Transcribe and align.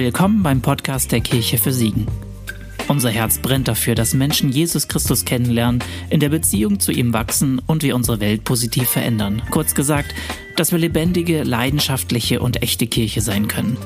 Willkommen 0.00 0.44
beim 0.44 0.60
Podcast 0.60 1.10
der 1.10 1.20
Kirche 1.20 1.58
für 1.58 1.72
Siegen. 1.72 2.06
Unser 2.86 3.10
Herz 3.10 3.38
brennt 3.38 3.66
dafür, 3.66 3.96
dass 3.96 4.14
Menschen 4.14 4.48
Jesus 4.52 4.86
Christus 4.86 5.24
kennenlernen, 5.24 5.82
in 6.08 6.20
der 6.20 6.28
Beziehung 6.28 6.78
zu 6.78 6.92
ihm 6.92 7.12
wachsen 7.12 7.60
und 7.66 7.82
wir 7.82 7.96
unsere 7.96 8.20
Welt 8.20 8.44
positiv 8.44 8.88
verändern. 8.88 9.42
Kurz 9.50 9.74
gesagt, 9.74 10.14
dass 10.54 10.70
wir 10.70 10.78
lebendige, 10.78 11.42
leidenschaftliche 11.42 12.38
und 12.38 12.62
echte 12.62 12.86
Kirche 12.86 13.22
sein 13.22 13.48
können. 13.48 13.76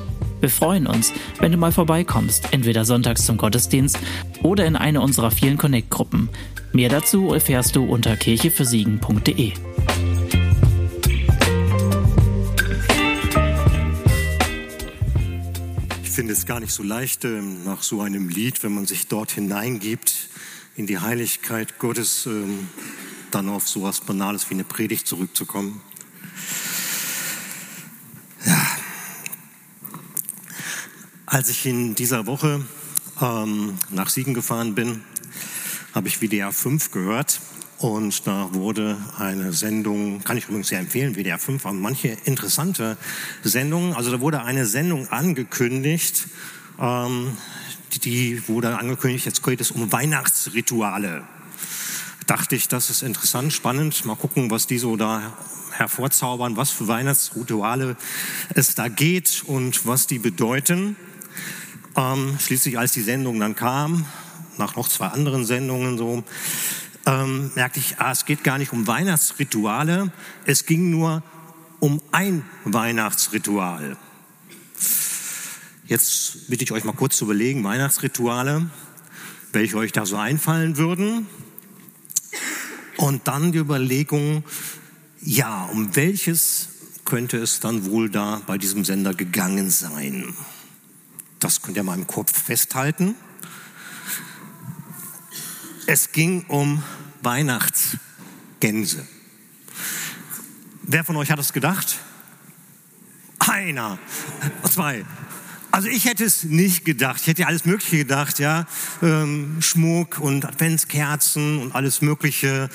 Wir 0.40 0.50
freuen 0.50 0.86
uns, 0.86 1.14
wenn 1.40 1.50
du 1.50 1.56
mal 1.56 1.72
vorbeikommst, 1.72 2.52
entweder 2.52 2.84
sonntags 2.84 3.24
zum 3.24 3.38
Gottesdienst 3.38 3.98
oder 4.42 4.66
in 4.66 4.76
eine 4.76 5.00
unserer 5.00 5.30
vielen 5.30 5.56
Connect-Gruppen. 5.56 6.28
Mehr 6.74 6.90
dazu 6.90 7.32
erfährst 7.32 7.74
du 7.74 7.84
unter 7.84 8.16
kirchefürsiegen.de. 8.18 9.52
finde 16.12 16.34
es 16.34 16.44
gar 16.44 16.60
nicht 16.60 16.74
so 16.74 16.82
leicht, 16.82 17.24
ähm, 17.24 17.64
nach 17.64 17.82
so 17.82 18.02
einem 18.02 18.28
Lied, 18.28 18.62
wenn 18.62 18.74
man 18.74 18.86
sich 18.86 19.08
dort 19.08 19.32
hineingibt, 19.32 20.28
in 20.76 20.86
die 20.86 20.98
Heiligkeit 20.98 21.78
Gottes, 21.78 22.26
ähm, 22.26 22.68
dann 23.30 23.48
auf 23.48 23.66
so 23.66 23.80
etwas 23.80 24.02
Banales 24.02 24.50
wie 24.50 24.54
eine 24.54 24.64
Predigt 24.64 25.06
zurückzukommen. 25.06 25.80
Ja. 28.44 28.76
Als 31.24 31.48
ich 31.48 31.64
in 31.64 31.94
dieser 31.94 32.26
Woche 32.26 32.62
ähm, 33.22 33.78
nach 33.88 34.10
Siegen 34.10 34.34
gefahren 34.34 34.74
bin, 34.74 35.02
habe 35.94 36.08
ich 36.08 36.20
WDR 36.20 36.52
5 36.52 36.90
gehört 36.90 37.40
und 37.82 38.28
da 38.28 38.54
wurde 38.54 38.96
eine 39.18 39.52
Sendung, 39.52 40.22
kann 40.22 40.36
ich 40.36 40.44
übrigens 40.44 40.68
sehr 40.68 40.78
empfehlen, 40.78 41.16
WDR 41.16 41.38
5 41.38 41.64
haben 41.64 41.80
manche 41.80 42.16
interessante 42.24 42.96
Sendungen. 43.42 43.92
Also 43.94 44.12
da 44.12 44.20
wurde 44.20 44.42
eine 44.44 44.66
Sendung 44.66 45.08
angekündigt, 45.08 46.28
ähm, 46.78 47.36
die 48.04 48.46
wurde 48.46 48.78
angekündigt, 48.78 49.26
jetzt 49.26 49.42
geht 49.42 49.60
es 49.60 49.72
um 49.72 49.90
Weihnachtsrituale. 49.90 51.24
Dachte 52.28 52.54
ich, 52.54 52.68
das 52.68 52.88
ist 52.88 53.02
interessant, 53.02 53.52
spannend. 53.52 54.04
Mal 54.04 54.14
gucken, 54.14 54.52
was 54.52 54.68
die 54.68 54.78
so 54.78 54.96
da 54.96 55.36
hervorzaubern, 55.72 56.56
was 56.56 56.70
für 56.70 56.86
Weihnachtsrituale 56.86 57.96
es 58.54 58.76
da 58.76 58.86
geht 58.86 59.42
und 59.44 59.86
was 59.86 60.06
die 60.06 60.20
bedeuten. 60.20 60.94
Ähm, 61.96 62.38
schließlich, 62.38 62.78
als 62.78 62.92
die 62.92 63.02
Sendung 63.02 63.40
dann 63.40 63.56
kam, 63.56 64.06
nach 64.56 64.76
noch 64.76 64.88
zwei 64.88 65.08
anderen 65.08 65.44
Sendungen 65.44 65.98
so, 65.98 66.22
ähm, 67.06 67.50
merkte 67.54 67.80
ich, 67.80 67.98
ah, 67.98 68.12
es 68.12 68.24
geht 68.24 68.44
gar 68.44 68.58
nicht 68.58 68.72
um 68.72 68.86
Weihnachtsrituale, 68.86 70.12
es 70.44 70.66
ging 70.66 70.90
nur 70.90 71.22
um 71.80 72.00
ein 72.12 72.44
Weihnachtsritual. 72.64 73.96
Jetzt 75.86 76.48
bitte 76.48 76.64
ich 76.64 76.72
euch 76.72 76.84
mal 76.84 76.92
kurz 76.92 77.16
zu 77.16 77.24
überlegen, 77.24 77.64
Weihnachtsrituale, 77.64 78.70
welche 79.52 79.76
euch 79.76 79.92
da 79.92 80.06
so 80.06 80.16
einfallen 80.16 80.76
würden. 80.76 81.26
Und 82.96 83.26
dann 83.26 83.52
die 83.52 83.58
Überlegung, 83.58 84.44
ja, 85.20 85.64
um 85.64 85.94
welches 85.96 86.68
könnte 87.04 87.38
es 87.38 87.60
dann 87.60 87.86
wohl 87.86 88.10
da 88.10 88.40
bei 88.46 88.58
diesem 88.58 88.84
Sender 88.84 89.12
gegangen 89.12 89.70
sein? 89.70 90.34
Das 91.40 91.62
könnt 91.62 91.76
ihr 91.76 91.82
mal 91.82 91.98
im 91.98 92.06
Kopf 92.06 92.40
festhalten. 92.40 93.16
Es 95.86 96.12
ging 96.12 96.44
um 96.46 96.82
Weihnachtsgänse. 97.22 99.06
Wer 100.82 101.04
von 101.04 101.16
euch 101.16 101.30
hat 101.30 101.38
es 101.38 101.52
gedacht? 101.52 101.98
Einer, 103.38 103.98
zwei. 104.70 105.04
Also 105.72 105.88
ich 105.88 106.04
hätte 106.04 106.24
es 106.24 106.44
nicht 106.44 106.84
gedacht. 106.84 107.22
Ich 107.22 107.26
hätte 107.26 107.46
alles 107.46 107.64
Mögliche 107.64 107.98
gedacht, 107.98 108.38
ja, 108.38 108.66
ähm, 109.02 109.56
Schmuck 109.60 110.20
und 110.20 110.44
Adventskerzen 110.44 111.58
und 111.58 111.74
alles 111.74 112.02
Mögliche, 112.02 112.68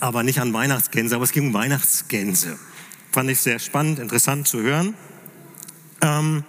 aber 0.00 0.22
nicht 0.22 0.40
an 0.40 0.52
Weihnachtsgänse. 0.52 1.16
Aber 1.16 1.24
es 1.24 1.32
ging 1.32 1.48
um 1.48 1.54
Weihnachtsgänse. 1.54 2.58
Fand 3.12 3.28
ich 3.28 3.40
sehr 3.40 3.58
spannend, 3.58 3.98
interessant 3.98 4.48
zu 4.48 4.62
hören. 4.62 4.94
Ähm, 6.00 6.44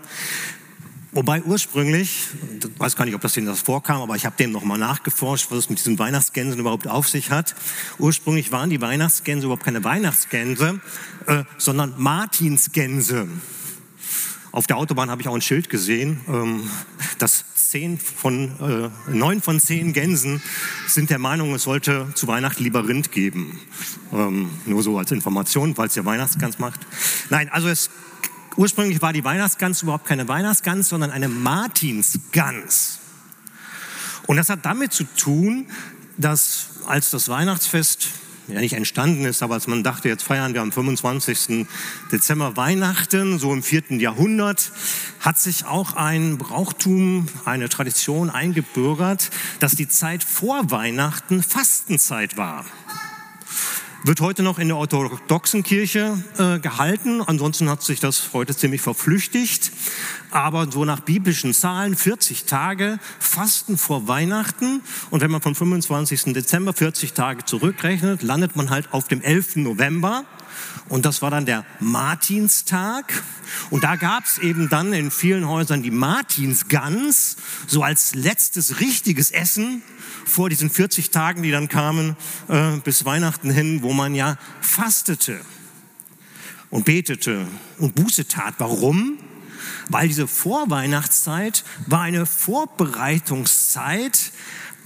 Wobei 1.16 1.42
ursprünglich, 1.44 2.28
ich 2.60 2.78
weiß 2.78 2.98
gar 2.98 3.06
nicht, 3.06 3.16
ob 3.16 3.22
das 3.22 3.32
denen 3.32 3.48
das 3.48 3.62
vorkam, 3.62 4.02
aber 4.02 4.18
ich 4.18 4.26
habe 4.26 4.36
dem 4.36 4.52
nochmal 4.52 4.78
nachgeforscht, 4.78 5.50
was 5.50 5.60
es 5.60 5.70
mit 5.70 5.80
diesen 5.80 5.98
Weihnachtsgänsen 5.98 6.60
überhaupt 6.60 6.90
auf 6.90 7.08
sich 7.08 7.32
hat. 7.32 7.56
Ursprünglich 8.00 8.52
waren 8.52 8.70
die 8.70 8.82
Weihnachtsgänse 8.82 9.46
überhaupt 9.46 9.64
keine 9.64 9.86
Weihnachtsgänse, 9.86 10.82
äh, 11.28 11.46
sondern 11.58 11.94
Martinsgänse. 11.96 13.30
Auf 14.52 14.68
der 14.68 14.76
Autobahn 14.76 15.10
habe 15.10 15.22
ich 15.22 15.30
auch 15.30 15.36
ein 15.36 15.42
Schild 15.42 15.70
gesehen, 15.70 16.20
ähm, 16.28 16.70
dass 17.18 17.46
zehn 17.56 17.98
von, 17.98 18.92
äh, 19.08 19.10
neun 19.10 19.42
von 19.42 19.62
zehn 19.62 19.94
Gänsen 19.94 20.42
sind 20.86 21.10
der 21.12 21.20
Meinung, 21.20 21.56
es 21.56 21.64
sollte 21.64 22.08
zu 22.16 22.28
Weihnachten 22.28 22.62
lieber 22.62 22.90
Rind 22.90 23.14
geben. 23.14 23.62
Ähm, 24.12 24.50
nur 24.66 24.84
so 24.84 24.98
als 24.98 25.12
Information, 25.12 25.76
falls 25.76 25.96
ihr 25.96 26.04
Weihnachtsgans 26.04 26.60
macht. 26.60 26.82
Nein, 27.30 27.48
also 27.48 27.70
es 27.70 27.90
Ursprünglich 28.58 29.02
war 29.02 29.12
die 29.12 29.24
Weihnachtsgans 29.24 29.82
überhaupt 29.82 30.06
keine 30.06 30.28
Weihnachtsgans, 30.28 30.88
sondern 30.88 31.12
eine 31.12 31.28
Martinsgans. 31.28 33.00
Und 34.28 34.38
das 34.38 34.50
hat 34.50 34.66
damit 34.66 34.94
zu 34.94 35.04
tun, 35.04 35.68
dass 36.18 36.68
als 36.88 37.12
das 37.12 37.28
Weihnachtsfest 37.28 38.08
ja 38.48 38.60
nicht 38.60 38.74
entstanden 38.74 39.26
ist, 39.26 39.42
aber 39.44 39.56
als 39.56 39.68
man 39.68 39.84
dachte, 39.84 40.08
jetzt 40.08 40.24
feiern 40.24 40.54
wir 40.54 40.62
am 40.62 40.72
25. 40.72 41.66
Dezember 42.12 42.56
Weihnachten, 42.56 43.40
so 43.40 43.52
im 43.52 43.64
vierten 43.64 44.00
Jahrhundert, 44.00 44.72
hat 45.20 45.40
sich 45.40 45.66
auch 45.66 45.96
ein 45.96 46.38
Brauchtum, 46.38 47.28
eine 47.44 47.70
Tradition 47.70 48.30
eingebürgert, 48.30 49.32
dass 49.60 49.74
die 49.74 49.88
Zeit 49.88 50.24
vor 50.24 50.72
Weihnachten 50.72 51.44
Fastenzeit 51.44 52.38
war 52.38 52.66
wird 54.08 54.22
heute 54.22 54.44
noch 54.44 54.60
in 54.60 54.68
der 54.68 54.78
orthodoxen 54.78 55.64
Kirche 55.64 56.24
äh, 56.38 56.60
gehalten. 56.60 57.24
Ansonsten 57.24 57.70
hat 57.70 57.82
sich 57.82 58.00
das 58.00 58.30
heute 58.34 58.56
ziemlich 58.56 58.82
verflüchtigt. 58.82 59.72
Aber 60.30 60.72
so 60.72 60.86
nach 60.86 61.00
biblischen 61.00 61.56
Zahlen 61.56 61.96
40 61.96 62.46
Tage 62.46 63.00
Fasten 63.20 63.80
vor 63.80 64.08
Weihnachten. 64.08 64.82
Und 65.10 65.22
wenn 65.22 65.32
man 65.32 65.42
vom 65.42 65.56
25. 65.56 66.34
Dezember 66.34 66.74
40 66.74 67.14
Tage 67.14 67.46
zurückrechnet, 67.46 68.22
landet 68.22 68.56
man 68.56 68.70
halt 68.70 68.94
auf 68.94 69.08
dem 69.08 69.22
11. 69.24 69.58
November. 69.58 70.26
Und 70.88 71.06
das 71.06 71.24
war 71.24 71.32
dann 71.32 71.48
der 71.48 71.66
Martinstag. 71.80 73.24
Und 73.72 73.84
da 73.84 73.96
gab 73.96 74.26
es 74.26 74.38
eben 74.38 74.70
dann 74.70 74.94
in 74.94 75.10
vielen 75.10 75.48
Häusern 75.48 75.82
die 75.82 75.92
Martinsgans, 75.92 77.38
so 77.66 77.82
als 77.82 78.14
letztes 78.14 78.80
richtiges 78.80 79.32
Essen 79.32 79.82
vor 80.26 80.50
diesen 80.50 80.70
40 80.70 81.12
Tagen, 81.12 81.44
die 81.44 81.52
dann 81.52 81.70
kamen 81.70 82.18
äh, 82.50 82.72
bis 82.84 83.06
Weihnachten 83.06 83.52
hin, 83.52 83.84
wo 83.84 83.94
man 83.94 84.16
ja 84.16 84.38
fastete 84.60 85.40
und 86.70 86.86
betete 86.86 87.48
und 87.78 87.96
Buße 87.96 88.28
tat. 88.28 88.56
Warum? 88.58 89.18
Weil 89.90 90.08
diese 90.08 90.28
Vorweihnachtszeit 90.28 91.64
war 91.86 92.02
eine 92.02 92.26
Vorbereitungszeit 92.26 94.32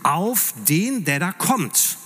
auf 0.03 0.53
den, 0.67 1.05
der 1.05 1.19
da 1.19 1.31
kommt. 1.31 1.97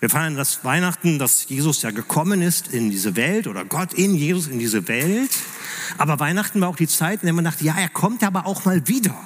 Wir 0.00 0.10
feiern 0.10 0.36
das 0.36 0.64
Weihnachten, 0.64 1.18
dass 1.18 1.48
Jesus 1.48 1.82
ja 1.82 1.90
gekommen 1.90 2.42
ist 2.42 2.68
in 2.68 2.90
diese 2.90 3.16
Welt 3.16 3.46
oder 3.46 3.64
Gott 3.64 3.94
in 3.94 4.14
Jesus 4.14 4.48
in 4.48 4.58
diese 4.58 4.86
Welt. 4.86 5.30
Aber 5.96 6.20
Weihnachten 6.20 6.60
war 6.60 6.68
auch 6.68 6.76
die 6.76 6.88
Zeit, 6.88 7.22
in 7.22 7.26
der 7.26 7.32
man 7.32 7.44
dachte, 7.44 7.64
ja, 7.64 7.74
er 7.78 7.88
kommt 7.88 8.22
aber 8.22 8.46
auch 8.46 8.64
mal 8.64 8.86
wieder. 8.86 9.16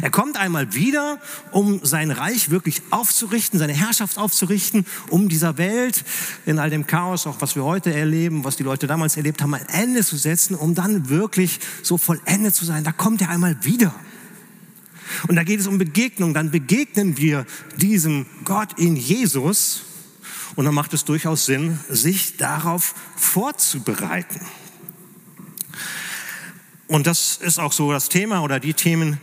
Er 0.00 0.10
kommt 0.10 0.36
einmal 0.36 0.74
wieder, 0.74 1.18
um 1.50 1.84
sein 1.84 2.10
Reich 2.10 2.50
wirklich 2.50 2.82
aufzurichten, 2.90 3.58
seine 3.58 3.72
Herrschaft 3.72 4.18
aufzurichten, 4.18 4.86
um 5.08 5.28
dieser 5.28 5.58
Welt 5.58 6.04
in 6.46 6.58
all 6.58 6.70
dem 6.70 6.86
Chaos, 6.86 7.26
auch 7.26 7.40
was 7.40 7.56
wir 7.56 7.64
heute 7.64 7.92
erleben, 7.92 8.44
was 8.44 8.56
die 8.56 8.62
Leute 8.62 8.86
damals 8.86 9.16
erlebt 9.16 9.42
haben, 9.42 9.54
ein 9.54 9.68
Ende 9.68 10.04
zu 10.04 10.16
setzen, 10.16 10.54
um 10.54 10.74
dann 10.74 11.08
wirklich 11.08 11.58
so 11.82 11.98
vollendet 11.98 12.54
zu 12.54 12.64
sein. 12.64 12.84
Da 12.84 12.92
kommt 12.92 13.20
er 13.22 13.30
einmal 13.30 13.64
wieder. 13.64 13.94
Und 15.28 15.36
da 15.36 15.44
geht 15.44 15.60
es 15.60 15.66
um 15.66 15.78
Begegnung. 15.78 16.34
Dann 16.34 16.50
begegnen 16.50 17.16
wir 17.16 17.46
diesem 17.76 18.26
Gott 18.44 18.78
in 18.78 18.96
Jesus. 18.96 19.82
Und 20.54 20.64
dann 20.64 20.74
macht 20.74 20.92
es 20.92 21.04
durchaus 21.04 21.46
Sinn, 21.46 21.78
sich 21.88 22.36
darauf 22.36 22.94
vorzubereiten. 23.16 24.40
Und 26.88 27.06
das 27.06 27.38
ist 27.38 27.58
auch 27.58 27.72
so 27.72 27.90
das 27.90 28.10
Thema 28.10 28.42
oder 28.42 28.60
die 28.60 28.74
Themen, 28.74 29.18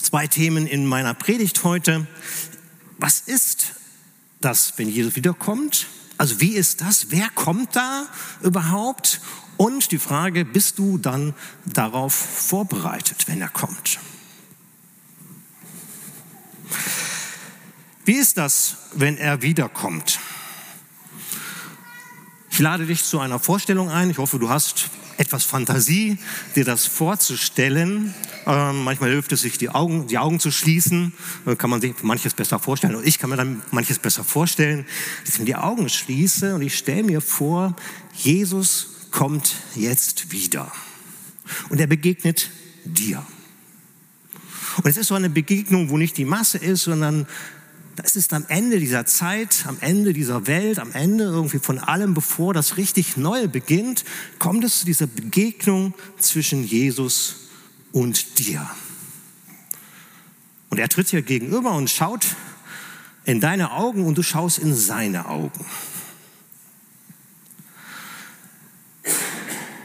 zwei 0.00 0.26
Themen 0.26 0.66
in 0.66 0.86
meiner 0.86 1.14
Predigt 1.14 1.64
heute. 1.64 2.06
Was 2.98 3.20
ist 3.20 3.74
das, 4.40 4.74
wenn 4.76 4.88
Jesus 4.88 5.16
wiederkommt? 5.16 5.86
Also 6.18 6.40
wie 6.40 6.54
ist 6.54 6.80
das? 6.80 7.10
Wer 7.10 7.28
kommt 7.30 7.76
da 7.76 8.06
überhaupt? 8.42 9.20
Und 9.56 9.92
die 9.92 9.98
Frage, 9.98 10.44
bist 10.44 10.78
du 10.78 10.98
dann 10.98 11.34
darauf 11.66 12.14
vorbereitet, 12.14 13.26
wenn 13.26 13.40
er 13.40 13.48
kommt? 13.48 13.98
Wie 18.04 18.14
ist 18.14 18.38
das, 18.38 18.76
wenn 18.94 19.18
er 19.18 19.42
wiederkommt? 19.42 20.18
Ich 22.50 22.58
lade 22.58 22.86
dich 22.86 23.04
zu 23.04 23.20
einer 23.20 23.38
Vorstellung 23.38 23.90
ein. 23.90 24.10
Ich 24.10 24.18
hoffe, 24.18 24.38
du 24.38 24.48
hast 24.48 24.90
etwas 25.20 25.44
Fantasie, 25.44 26.16
dir 26.56 26.64
das 26.64 26.86
vorzustellen. 26.86 28.14
Ähm, 28.46 28.84
manchmal 28.84 29.10
hilft 29.10 29.32
es 29.32 29.42
sich, 29.42 29.58
die 29.58 29.68
Augen, 29.68 30.06
die 30.06 30.16
Augen 30.16 30.40
zu 30.40 30.50
schließen. 30.50 31.12
Dann 31.44 31.58
kann 31.58 31.68
man 31.68 31.82
sich 31.82 31.94
manches 32.02 32.32
besser 32.32 32.58
vorstellen. 32.58 32.94
Und 32.94 33.06
ich 33.06 33.18
kann 33.18 33.28
mir 33.28 33.36
dann 33.36 33.60
manches 33.70 33.98
besser 33.98 34.24
vorstellen. 34.24 34.86
Dass 35.24 35.34
ich 35.34 35.40
mir 35.40 35.44
die 35.44 35.56
Augen 35.56 35.90
schließe 35.90 36.54
und 36.54 36.62
ich 36.62 36.74
stelle 36.76 37.02
mir 37.02 37.20
vor, 37.20 37.76
Jesus 38.14 39.08
kommt 39.10 39.56
jetzt 39.74 40.32
wieder. 40.32 40.72
Und 41.68 41.80
er 41.80 41.86
begegnet 41.86 42.50
dir. 42.86 43.22
Und 44.78 44.86
es 44.86 44.96
ist 44.96 45.08
so 45.08 45.16
eine 45.16 45.28
Begegnung, 45.28 45.90
wo 45.90 45.98
nicht 45.98 46.16
die 46.16 46.24
Masse 46.24 46.56
ist, 46.56 46.84
sondern 46.84 47.26
das 48.02 48.16
ist 48.16 48.32
am 48.32 48.46
Ende 48.48 48.78
dieser 48.78 49.04
Zeit, 49.04 49.64
am 49.66 49.76
Ende 49.80 50.12
dieser 50.12 50.46
Welt, 50.46 50.78
am 50.78 50.92
Ende 50.92 51.24
irgendwie 51.24 51.58
von 51.58 51.78
allem, 51.78 52.14
bevor 52.14 52.54
das 52.54 52.76
richtig 52.76 53.16
Neue 53.16 53.48
beginnt, 53.48 54.04
kommt 54.38 54.64
es 54.64 54.80
zu 54.80 54.86
dieser 54.86 55.06
Begegnung 55.06 55.94
zwischen 56.18 56.64
Jesus 56.64 57.48
und 57.92 58.38
dir. 58.38 58.68
Und 60.70 60.78
er 60.78 60.88
tritt 60.88 61.12
dir 61.12 61.22
gegenüber 61.22 61.72
und 61.72 61.90
schaut 61.90 62.24
in 63.24 63.40
deine 63.40 63.72
Augen 63.72 64.06
und 64.06 64.16
du 64.16 64.22
schaust 64.22 64.58
in 64.58 64.74
seine 64.74 65.26
Augen. 65.26 65.66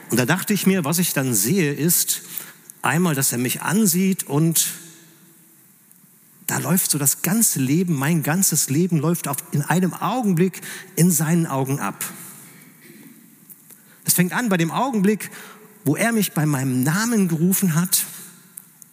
Und 0.09 0.17
da 0.17 0.25
dachte 0.25 0.53
ich 0.53 0.65
mir, 0.65 0.85
was 0.85 0.99
ich 0.99 1.13
dann 1.13 1.33
sehe, 1.33 1.73
ist 1.73 2.21
einmal, 2.81 3.15
dass 3.15 3.31
er 3.31 3.39
mich 3.39 3.61
ansieht 3.61 4.23
und 4.23 4.67
da 6.47 6.59
läuft 6.59 6.91
so 6.91 6.97
das 6.97 7.21
ganze 7.21 7.59
Leben, 7.59 7.95
mein 7.95 8.21
ganzes 8.21 8.69
Leben 8.69 8.99
läuft 8.99 9.27
auf, 9.27 9.37
in 9.51 9.61
einem 9.63 9.93
Augenblick 9.93 10.61
in 10.95 11.11
seinen 11.11 11.47
Augen 11.47 11.79
ab. 11.79 12.05
Es 14.03 14.13
fängt 14.13 14.33
an 14.33 14.49
bei 14.49 14.57
dem 14.57 14.71
Augenblick, 14.71 15.31
wo 15.83 15.95
er 15.95 16.11
mich 16.11 16.33
bei 16.33 16.45
meinem 16.45 16.83
Namen 16.83 17.27
gerufen 17.27 17.75
hat 17.75 18.05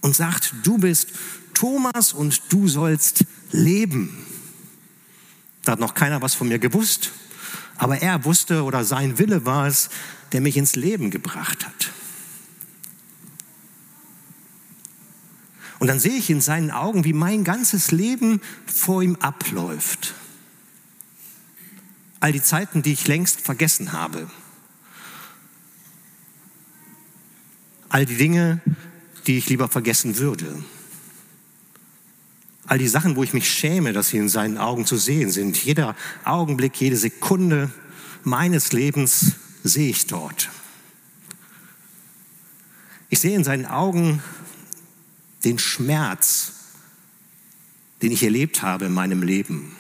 und 0.01 0.17
sagt, 0.17 0.55
du 0.63 0.79
bist 0.79 1.09
Thomas 1.55 2.13
und 2.13 2.43
du 2.51 2.69
sollst 2.69 3.25
leben. 3.51 4.27
Da 5.65 5.73
hat 5.73 5.81
noch 5.81 5.95
keiner 5.95 6.23
was 6.23 6.35
von 6.35 6.49
mir 6.49 6.59
gewusst, 6.59 7.11
aber 7.77 8.01
er 8.01 8.25
wusste 8.25 8.65
oder 8.65 8.85
sein 8.85 9.19
Wille 9.19 9.45
war 9.45 9.67
es, 9.67 9.91
der 10.33 10.41
mich 10.41 10.57
ins 10.57 10.77
Leben 10.77 11.11
gebracht 11.11 11.67
hat. 11.67 11.91
Und 15.83 15.89
dann 15.89 15.99
sehe 15.99 16.13
ich 16.13 16.31
in 16.31 16.41
seinen 16.41 16.71
Augen, 16.71 17.03
wie 17.03 17.13
mein 17.13 17.43
ganzes 17.43 17.91
Leben 17.91 18.41
vor 18.73 19.03
ihm 19.03 19.17
abläuft. 19.17 20.15
All 22.21 22.31
die 22.31 22.41
Zeiten, 22.41 22.83
die 22.83 22.93
ich 22.93 23.09
längst 23.09 23.41
vergessen 23.41 23.93
habe. 23.93 24.31
All 27.89 28.07
die 28.07 28.15
Dinge, 28.15 28.61
die 29.27 29.39
ich 29.39 29.49
lieber 29.49 29.67
vergessen 29.67 30.19
würde. 30.19 30.63
All 32.67 32.79
die 32.79 32.87
Sachen, 32.87 33.17
wo 33.17 33.25
ich 33.25 33.33
mich 33.33 33.51
schäme, 33.51 33.93
dass 33.93 34.11
sie 34.11 34.19
in 34.19 34.29
seinen 34.29 34.59
Augen 34.59 34.87
zu 34.87 34.97
sehen 34.97 35.33
sind. 35.33 35.57
Jeder 35.65 35.97
Augenblick, 36.25 36.81
jede 36.81 36.97
Sekunde 36.97 37.73
meines 38.23 38.71
Lebens 38.73 39.33
sehe 39.65 39.91
ich 39.91 40.07
dort. 40.07 40.49
Ich 43.11 43.19
sehe 43.19 43.35
in 43.35 43.43
seinen 43.43 43.67
Augen 43.67 44.23
den 45.45 45.59
Schmerz, 45.59 46.53
den 48.01 48.13
ich 48.13 48.23
erlebt 48.23 48.63
habe 48.63 48.87
in 48.87 48.93
meinem 48.93 49.23
Leben. 49.23 49.77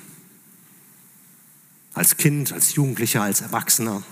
Als 1.94 2.16
Kind, 2.16 2.52
als 2.52 2.74
Jugendlicher, 2.74 3.22
als 3.22 3.40
Erwachsener. 3.40 4.02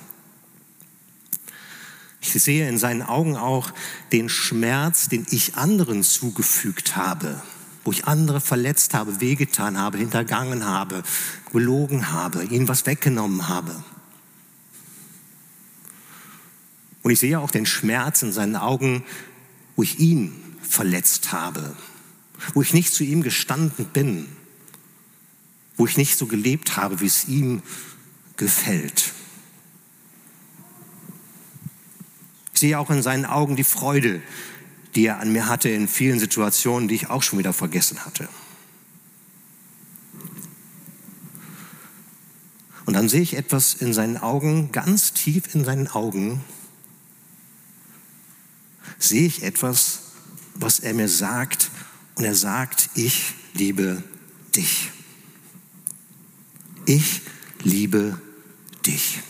Ich 2.20 2.32
sehe 2.32 2.68
in 2.68 2.78
seinen 2.78 3.02
Augen 3.02 3.36
auch 3.36 3.72
den 4.12 4.28
Schmerz, 4.28 5.08
den 5.08 5.26
ich 5.30 5.56
anderen 5.56 6.02
zugefügt 6.02 6.96
habe, 6.96 7.40
wo 7.84 7.92
ich 7.92 8.04
andere 8.04 8.40
verletzt 8.40 8.92
habe, 8.92 9.20
wehgetan 9.20 9.78
habe, 9.78 9.96
hintergangen 9.98 10.66
habe, 10.66 11.02
gelogen 11.52 12.12
habe, 12.12 12.44
ihnen 12.44 12.68
was 12.68 12.84
weggenommen 12.84 13.48
habe. 13.48 13.82
Und 17.02 17.10
ich 17.10 17.18
sehe 17.18 17.40
auch 17.40 17.50
den 17.50 17.64
Schmerz 17.64 18.20
in 18.22 18.32
seinen 18.32 18.56
Augen, 18.56 19.02
wo 19.76 19.82
ich 19.82 19.98
ihn 19.98 20.49
verletzt 20.62 21.32
habe, 21.32 21.76
wo 22.54 22.62
ich 22.62 22.72
nicht 22.72 22.92
zu 22.92 23.04
ihm 23.04 23.22
gestanden 23.22 23.84
bin, 23.86 24.26
wo 25.76 25.86
ich 25.86 25.96
nicht 25.96 26.16
so 26.16 26.26
gelebt 26.26 26.76
habe, 26.76 27.00
wie 27.00 27.06
es 27.06 27.28
ihm 27.28 27.62
gefällt. 28.36 29.12
Ich 32.54 32.60
sehe 32.60 32.78
auch 32.78 32.90
in 32.90 33.02
seinen 33.02 33.24
Augen 33.24 33.56
die 33.56 33.64
Freude, 33.64 34.20
die 34.94 35.06
er 35.06 35.20
an 35.20 35.32
mir 35.32 35.48
hatte 35.48 35.68
in 35.68 35.88
vielen 35.88 36.18
Situationen, 36.18 36.88
die 36.88 36.94
ich 36.94 37.10
auch 37.10 37.22
schon 37.22 37.38
wieder 37.38 37.52
vergessen 37.52 38.04
hatte. 38.04 38.28
Und 42.86 42.94
dann 42.94 43.08
sehe 43.08 43.22
ich 43.22 43.36
etwas 43.36 43.74
in 43.74 43.92
seinen 43.94 44.16
Augen, 44.16 44.72
ganz 44.72 45.12
tief 45.12 45.54
in 45.54 45.64
seinen 45.64 45.86
Augen, 45.86 46.42
sehe 48.98 49.26
ich 49.26 49.42
etwas, 49.44 50.09
was 50.60 50.78
er 50.80 50.94
mir 50.94 51.08
sagt. 51.08 51.70
Und 52.14 52.24
er 52.24 52.34
sagt, 52.34 52.90
ich 52.94 53.34
liebe 53.54 54.02
dich. 54.54 54.90
Ich 56.86 57.22
liebe 57.62 58.20
dich. 58.86 59.20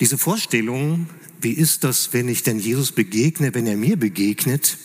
Diese 0.00 0.18
Vorstellung, 0.18 1.08
wie 1.40 1.52
ist 1.52 1.84
das, 1.84 2.12
wenn 2.12 2.28
ich 2.28 2.42
denn 2.42 2.58
Jesus 2.58 2.92
begegne, 2.92 3.54
wenn 3.54 3.66
er 3.66 3.76
mir 3.76 3.96
begegnet, 3.96 4.78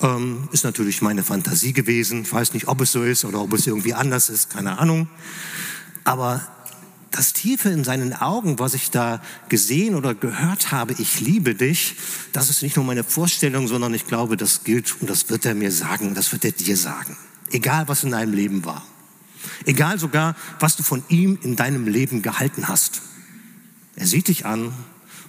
ähm, 0.00 0.48
ist 0.52 0.64
natürlich 0.64 1.02
meine 1.02 1.22
Fantasie 1.22 1.72
gewesen. 1.72 2.22
Ich 2.22 2.32
weiß 2.32 2.52
nicht, 2.54 2.68
ob 2.68 2.80
es 2.80 2.92
so 2.92 3.02
ist 3.02 3.24
oder 3.24 3.40
ob 3.40 3.52
es 3.52 3.66
irgendwie 3.66 3.94
anders 3.94 4.28
ist, 4.28 4.50
keine 4.50 4.78
Ahnung. 4.78 5.08
Aber 6.04 6.46
das 7.10 7.32
Tiefe 7.32 7.70
in 7.70 7.82
seinen 7.82 8.12
Augen, 8.12 8.58
was 8.58 8.74
ich 8.74 8.90
da 8.90 9.20
gesehen 9.48 9.94
oder 9.94 10.14
gehört 10.14 10.70
habe, 10.70 10.94
ich 10.98 11.20
liebe 11.20 11.54
dich, 11.54 11.96
das 12.32 12.50
ist 12.50 12.62
nicht 12.62 12.76
nur 12.76 12.84
meine 12.84 13.02
Vorstellung, 13.02 13.66
sondern 13.66 13.94
ich 13.94 14.06
glaube, 14.06 14.36
das 14.36 14.62
gilt 14.64 15.00
und 15.00 15.10
das 15.10 15.28
wird 15.28 15.44
er 15.44 15.54
mir 15.54 15.72
sagen, 15.72 16.14
das 16.14 16.32
wird 16.32 16.44
er 16.44 16.52
dir 16.52 16.76
sagen. 16.76 17.16
Egal, 17.50 17.88
was 17.88 18.04
in 18.04 18.12
deinem 18.12 18.32
Leben 18.32 18.64
war. 18.64 18.84
Egal 19.64 19.98
sogar, 19.98 20.36
was 20.60 20.76
du 20.76 20.82
von 20.82 21.02
ihm 21.08 21.38
in 21.42 21.56
deinem 21.56 21.88
Leben 21.88 22.22
gehalten 22.22 22.68
hast. 22.68 23.02
Er 23.96 24.06
sieht 24.06 24.28
dich 24.28 24.46
an 24.46 24.72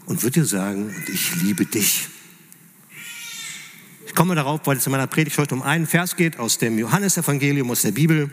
und 0.05 0.23
wird 0.23 0.35
dir 0.35 0.45
sagen, 0.45 0.93
ich 1.11 1.35
liebe 1.38 1.65
dich. 1.65 2.09
Ich 4.05 4.13
komme 4.13 4.35
darauf, 4.35 4.61
weil 4.65 4.77
es 4.77 4.85
in 4.85 4.91
meiner 4.91 5.07
Predigt 5.07 5.38
heute 5.38 5.55
um 5.55 5.61
einen 5.61 5.88
Vers 5.88 6.15
geht 6.15 6.38
aus 6.38 6.57
dem 6.57 6.77
Johannesevangelium, 6.77 7.71
aus 7.71 7.81
der 7.81 7.91
Bibel. 7.91 8.29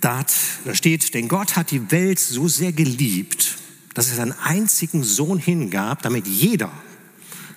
Da, 0.00 0.18
hat, 0.18 0.32
da 0.64 0.74
steht, 0.74 1.14
denn 1.14 1.28
Gott 1.28 1.56
hat 1.56 1.70
die 1.70 1.90
Welt 1.90 2.18
so 2.20 2.46
sehr 2.46 2.72
geliebt, 2.72 3.58
dass 3.94 4.10
er 4.10 4.16
seinen 4.16 4.32
einzigen 4.32 5.02
Sohn 5.02 5.38
hingab, 5.38 6.02
damit 6.02 6.26
jeder, 6.26 6.70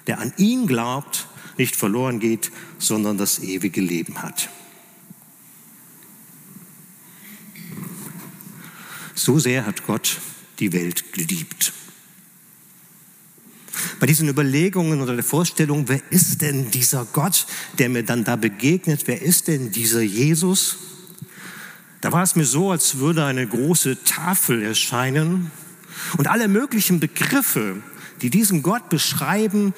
der 0.07 0.19
an 0.19 0.33
ihn 0.37 0.65
glaubt, 0.65 1.27
nicht 1.57 1.75
verloren 1.75 2.19
geht, 2.19 2.51
sondern 2.79 3.17
das 3.17 3.39
ewige 3.39 3.81
Leben 3.81 4.21
hat. 4.23 4.49
So 9.13 9.37
sehr 9.37 9.67
hat 9.67 9.85
Gott 9.85 10.19
die 10.59 10.73
Welt 10.73 11.13
geliebt. 11.13 11.73
Bei 13.99 14.07
diesen 14.07 14.27
Überlegungen 14.27 15.01
oder 15.01 15.13
der 15.13 15.23
Vorstellung, 15.23 15.87
wer 15.87 16.01
ist 16.11 16.41
denn 16.41 16.71
dieser 16.71 17.05
Gott, 17.05 17.45
der 17.77 17.89
mir 17.89 18.03
dann 18.03 18.23
da 18.23 18.35
begegnet, 18.35 19.03
wer 19.05 19.21
ist 19.21 19.47
denn 19.47 19.71
dieser 19.71 20.01
Jesus? 20.01 20.77
Da 22.01 22.11
war 22.11 22.23
es 22.23 22.35
mir 22.35 22.45
so, 22.45 22.71
als 22.71 22.97
würde 22.97 23.25
eine 23.25 23.47
große 23.47 24.03
Tafel 24.03 24.63
erscheinen 24.63 25.51
und 26.17 26.27
alle 26.27 26.47
möglichen 26.47 26.99
Begriffe, 26.99 27.77
die 28.21 28.31
diesen 28.31 28.63
Gott 28.63 28.89
beschreiben, 28.89 29.73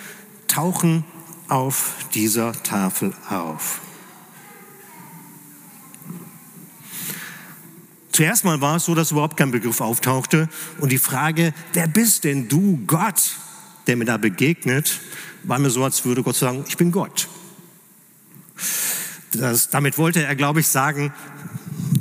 tauchen 0.47 1.03
auf 1.49 1.95
dieser 2.13 2.53
Tafel 2.63 3.13
auf. 3.29 3.81
Zuerst 8.13 8.45
mal 8.45 8.61
war 8.61 8.77
es 8.77 8.85
so, 8.85 8.95
dass 8.95 9.11
überhaupt 9.11 9.37
kein 9.37 9.51
Begriff 9.51 9.81
auftauchte 9.81 10.47
und 10.79 10.91
die 10.91 10.99
Frage, 10.99 11.53
wer 11.73 11.87
bist 11.87 12.23
denn 12.23 12.47
du 12.47 12.79
Gott, 12.85 13.31
der 13.87 13.97
mir 13.97 14.05
da 14.05 14.17
begegnet, 14.17 15.01
war 15.43 15.59
mir 15.59 15.71
so, 15.71 15.83
als 15.83 16.05
würde 16.05 16.23
Gott 16.23 16.35
sagen, 16.35 16.63
ich 16.67 16.77
bin 16.77 16.91
Gott. 16.91 17.27
Das, 19.31 19.69
damit 19.71 19.97
wollte 19.97 20.23
er, 20.23 20.35
glaube 20.35 20.59
ich, 20.59 20.67
sagen, 20.67 21.11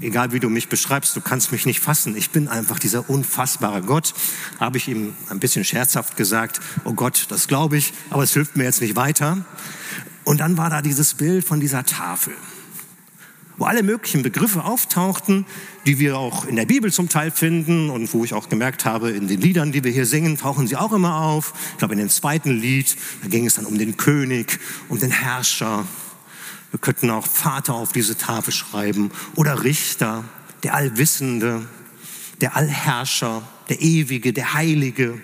egal 0.03 0.33
wie 0.33 0.41
du 0.41 0.49
mich 0.49 0.69
beschreibst, 0.69 1.17
du 1.17 1.21
kannst 1.21 1.53
mich 1.53 1.67
nicht 1.67 1.81
fassen. 1.81 2.17
Ich 2.17 2.31
bin 2.31 2.49
einfach 2.49 2.79
dieser 2.79 3.09
unfassbare 3.09 3.83
Gott. 3.83 4.15
Habe 4.61 4.79
ich 4.79 4.89
ihm 4.89 5.15
ein 5.31 5.41
bisschen 5.41 5.65
scherzhaft 5.65 6.17
gesagt, 6.17 6.61
oh 6.85 6.93
Gott, 6.93 7.27
das 7.29 7.49
glaube 7.49 7.77
ich, 7.77 7.93
aber 8.11 8.23
es 8.23 8.33
hilft 8.33 8.57
mir 8.57 8.65
jetzt 8.65 8.81
nicht 8.81 8.97
weiter. 8.97 9.45
Und 10.25 10.39
dann 10.39 10.57
war 10.57 10.71
da 10.71 10.83
dieses 10.83 11.15
Bild 11.15 11.45
von 11.45 11.61
dieser 11.61 11.85
Tafel. 11.85 12.35
wo 13.59 13.67
alle 13.67 13.83
möglichen 13.83 14.23
Begriffe 14.23 14.65
auftauchten, 14.65 15.47
die 15.87 15.99
wir 15.99 16.17
auch 16.17 16.47
in 16.47 16.57
der 16.57 16.67
Bibel 16.67 16.93
zum 16.93 17.09
Teil 17.09 17.31
finden 17.31 17.91
und 17.91 18.13
wo 18.13 18.25
ich 18.25 18.35
auch 18.35 18.49
gemerkt 18.49 18.85
habe, 18.85 19.11
in 19.11 19.29
den 19.29 19.41
Liedern, 19.41 19.73
die 19.73 19.85
wir 19.85 19.93
hier 19.93 20.07
singen, 20.07 20.37
tauchen 20.37 20.67
sie 20.67 20.77
auch 20.77 20.93
immer 20.93 21.21
auf. 21.21 21.53
Ich 21.73 21.79
glaube, 21.79 21.95
in 21.95 22.01
dem 22.01 22.09
zweiten 22.09 22.51
Lied, 22.51 22.97
da 23.23 23.29
ging 23.29 23.47
es 23.47 23.55
dann 23.55 23.67
um 23.67 23.79
den 23.79 23.97
König, 23.97 24.59
um 24.89 24.99
den 24.99 25.11
Herrscher. 25.11 25.85
Wir 26.73 26.81
könnten 26.81 27.11
auch 27.11 27.26
Vater 27.26 27.75
auf 27.75 27.93
diese 27.93 28.17
Tafel 28.17 28.52
schreiben 28.52 29.11
oder 29.37 29.62
Richter, 29.62 30.25
der 30.62 30.75
Allwissende, 30.75 31.69
der 32.41 32.57
Allherrscher, 32.57 33.43
der 33.69 33.83
Ewige, 33.83 34.33
der 34.33 34.55
Heilige, 34.55 35.21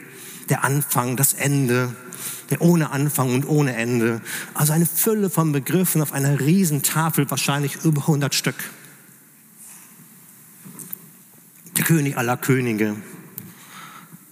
der 0.50 0.62
Anfang, 0.62 1.17
das 1.17 1.33
Ende, 1.33 1.97
der 2.50 2.61
ohne 2.61 2.90
Anfang 2.90 3.33
und 3.33 3.49
ohne 3.49 3.75
Ende. 3.75 4.21
Also 4.52 4.75
eine 4.75 4.85
Fülle 4.85 5.31
von 5.31 5.52
Begriffen 5.52 6.02
auf 6.02 6.12
einer 6.12 6.38
Riesentafel, 6.38 7.31
wahrscheinlich 7.31 7.83
über 7.83 8.02
100 8.02 8.35
Stück. 8.35 8.57
Der 11.78 11.85
König 11.85 12.19
aller 12.19 12.37
Könige, 12.37 12.95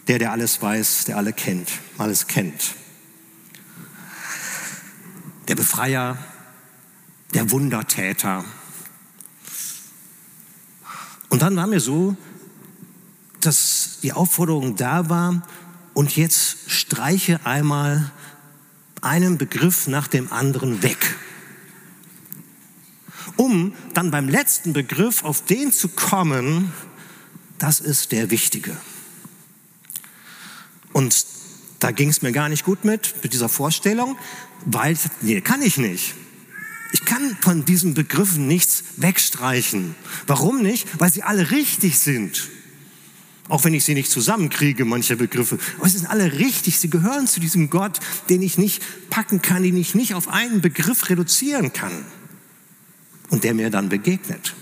der, 0.07 0.19
der 0.19 0.33
alles 0.33 0.61
weiß, 0.61 1.07
der 1.07 1.17
alle 1.17 1.33
kennt, 1.33 1.71
alles 1.97 2.27
kennt. 2.27 2.75
Der 5.49 5.55
Befreier, 5.55 6.19
der 7.37 7.51
Wundertäter. 7.51 8.47
Und 11.29 11.43
dann 11.43 11.55
war 11.55 11.67
mir 11.67 11.81
so, 11.81 12.17
dass 13.41 13.99
die 14.03 14.15
Aufforderung 14.15 14.77
da 14.77 15.11
war, 15.11 15.47
und 15.93 16.17
jetzt 16.17 16.71
streiche 16.71 17.45
einmal 17.47 18.11
einen 19.03 19.39
Begriff 19.39 19.87
nach 19.87 20.09
dem 20.09 20.33
anderen 20.33 20.83
weg, 20.83 21.17
um 23.37 23.75
dann 23.95 24.11
beim 24.11 24.29
letzten 24.29 24.73
Begriff 24.73 25.23
auf 25.23 25.45
den 25.45 25.73
zu 25.73 25.89
kommen, 25.89 26.73
das 27.59 27.81
ist 27.81 28.13
der 28.13 28.31
wichtige. 28.31 28.77
Und 30.95 31.27
da 31.81 31.91
ging 31.91 32.09
es 32.09 32.23
mir 32.23 32.33
gar 32.33 32.49
nicht 32.49 32.65
gut 32.65 32.85
mit, 32.85 33.15
mit 33.23 33.35
dieser 33.35 33.51
Vorstellung, 33.51 34.17
weil, 34.65 34.97
nee, 35.21 35.41
kann 35.43 35.61
ich 35.61 35.77
nicht. 35.77 36.15
Ich 36.97 37.05
kann 37.05 37.37
von 37.43 37.67
diesen 37.67 37.93
Begriffen 37.93 38.47
nichts 38.47 38.83
wegstreichen. 38.97 39.95
Warum 40.27 40.63
nicht? 40.63 40.89
Weil 40.99 41.13
sie 41.13 41.23
alle 41.23 41.51
richtig 41.51 41.99
sind. 41.99 42.49
Auch 43.49 43.65
wenn 43.65 43.75
ich 43.75 43.85
sie 43.85 43.93
nicht 43.93 44.11
zusammenkriege, 44.11 44.87
manche 44.87 45.15
Begriffe. 45.15 45.59
Aber 45.77 45.91
sie 45.91 45.99
sind 45.99 46.07
alle 46.07 46.39
richtig. 46.39 46.79
Sie 46.79 46.89
gehören 46.89 47.27
zu 47.27 47.39
diesem 47.39 47.69
Gott, 47.69 48.01
den 48.31 48.41
ich 48.41 48.57
nicht 48.57 48.83
packen 49.11 49.43
kann, 49.43 49.63
den 49.63 49.77
ich 49.77 49.95
nicht 49.95 50.15
auf 50.15 50.29
einen 50.29 50.63
Begriff 50.63 51.11
reduzieren 51.11 51.75
kann. 51.75 51.93
Und 53.29 53.45
der 53.45 53.53
mir 53.53 53.69
dann 53.69 53.91
begegnet. 53.91 54.55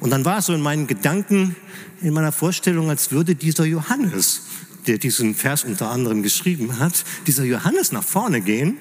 Und 0.00 0.08
dann 0.08 0.24
war 0.24 0.38
es 0.38 0.46
so 0.46 0.54
in 0.54 0.62
meinen 0.62 0.86
Gedanken, 0.86 1.54
in 2.00 2.14
meiner 2.14 2.32
Vorstellung, 2.32 2.88
als 2.88 3.10
würde 3.10 3.34
dieser 3.34 3.66
Johannes, 3.66 4.44
der 4.86 4.96
diesen 4.96 5.34
Vers 5.34 5.64
unter 5.64 5.90
anderem 5.90 6.22
geschrieben 6.22 6.78
hat, 6.78 7.04
dieser 7.26 7.44
Johannes 7.44 7.92
nach 7.92 8.04
vorne 8.04 8.40
gehen 8.40 8.78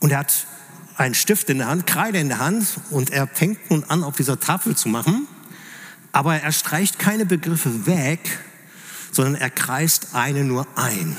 und 0.00 0.12
er 0.12 0.18
hat 0.18 0.46
einen 0.96 1.14
Stift 1.14 1.48
in 1.50 1.58
der 1.58 1.68
Hand, 1.68 1.86
Kreide 1.86 2.18
in 2.18 2.28
der 2.28 2.38
Hand 2.38 2.66
und 2.90 3.10
er 3.10 3.26
fängt 3.26 3.70
nun 3.70 3.84
an, 3.84 4.02
auf 4.02 4.16
dieser 4.16 4.40
Tafel 4.40 4.76
zu 4.76 4.88
machen 4.88 5.28
aber 6.12 6.36
er 6.36 6.52
streicht 6.52 6.98
keine 6.98 7.26
Begriffe 7.26 7.86
weg, 7.86 8.40
sondern 9.12 9.34
er 9.36 9.50
kreist 9.50 10.14
eine 10.14 10.44
nur 10.44 10.66
ein. 10.76 11.16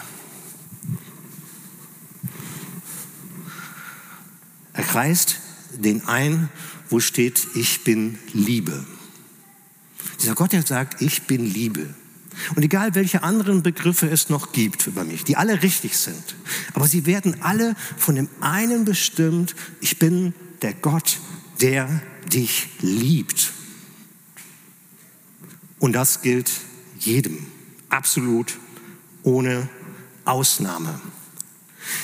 Er 4.74 4.83
kreist 4.83 5.38
den 5.74 6.07
ein, 6.07 6.50
wo 6.89 7.00
steht, 7.00 7.48
ich 7.55 7.83
bin 7.83 8.17
Liebe. 8.33 8.86
Dieser 10.21 10.36
Gott, 10.36 10.51
der 10.51 10.65
sagt, 10.65 11.01
ich 11.01 11.24
bin 11.24 11.45
Liebe. 11.45 11.93
Und 12.55 12.63
egal, 12.63 12.96
welche 12.96 13.24
anderen 13.24 13.63
Begriffe 13.63 14.10
es 14.10 14.29
noch 14.29 14.51
gibt 14.51 14.88
über 14.88 15.03
mich, 15.03 15.24
die 15.24 15.38
alle 15.38 15.62
richtig 15.63 15.98
sind, 15.98 16.36
aber 16.74 16.88
sie 16.88 17.05
werden 17.05 17.41
alle 17.41 17.75
von 17.98 18.15
dem 18.15 18.29
einen 18.41 18.86
bestimmt, 18.86 19.55
ich 19.81 20.00
bin 20.00 20.34
der 20.62 20.74
Gott, 20.74 21.19
der 21.62 22.01
dich 22.31 22.69
liebt. 22.81 23.53
Und 25.79 25.93
das 25.93 26.22
gilt 26.22 26.51
jedem, 27.00 27.48
absolut 27.89 28.58
ohne 29.24 29.69
Ausnahme. 30.25 31.00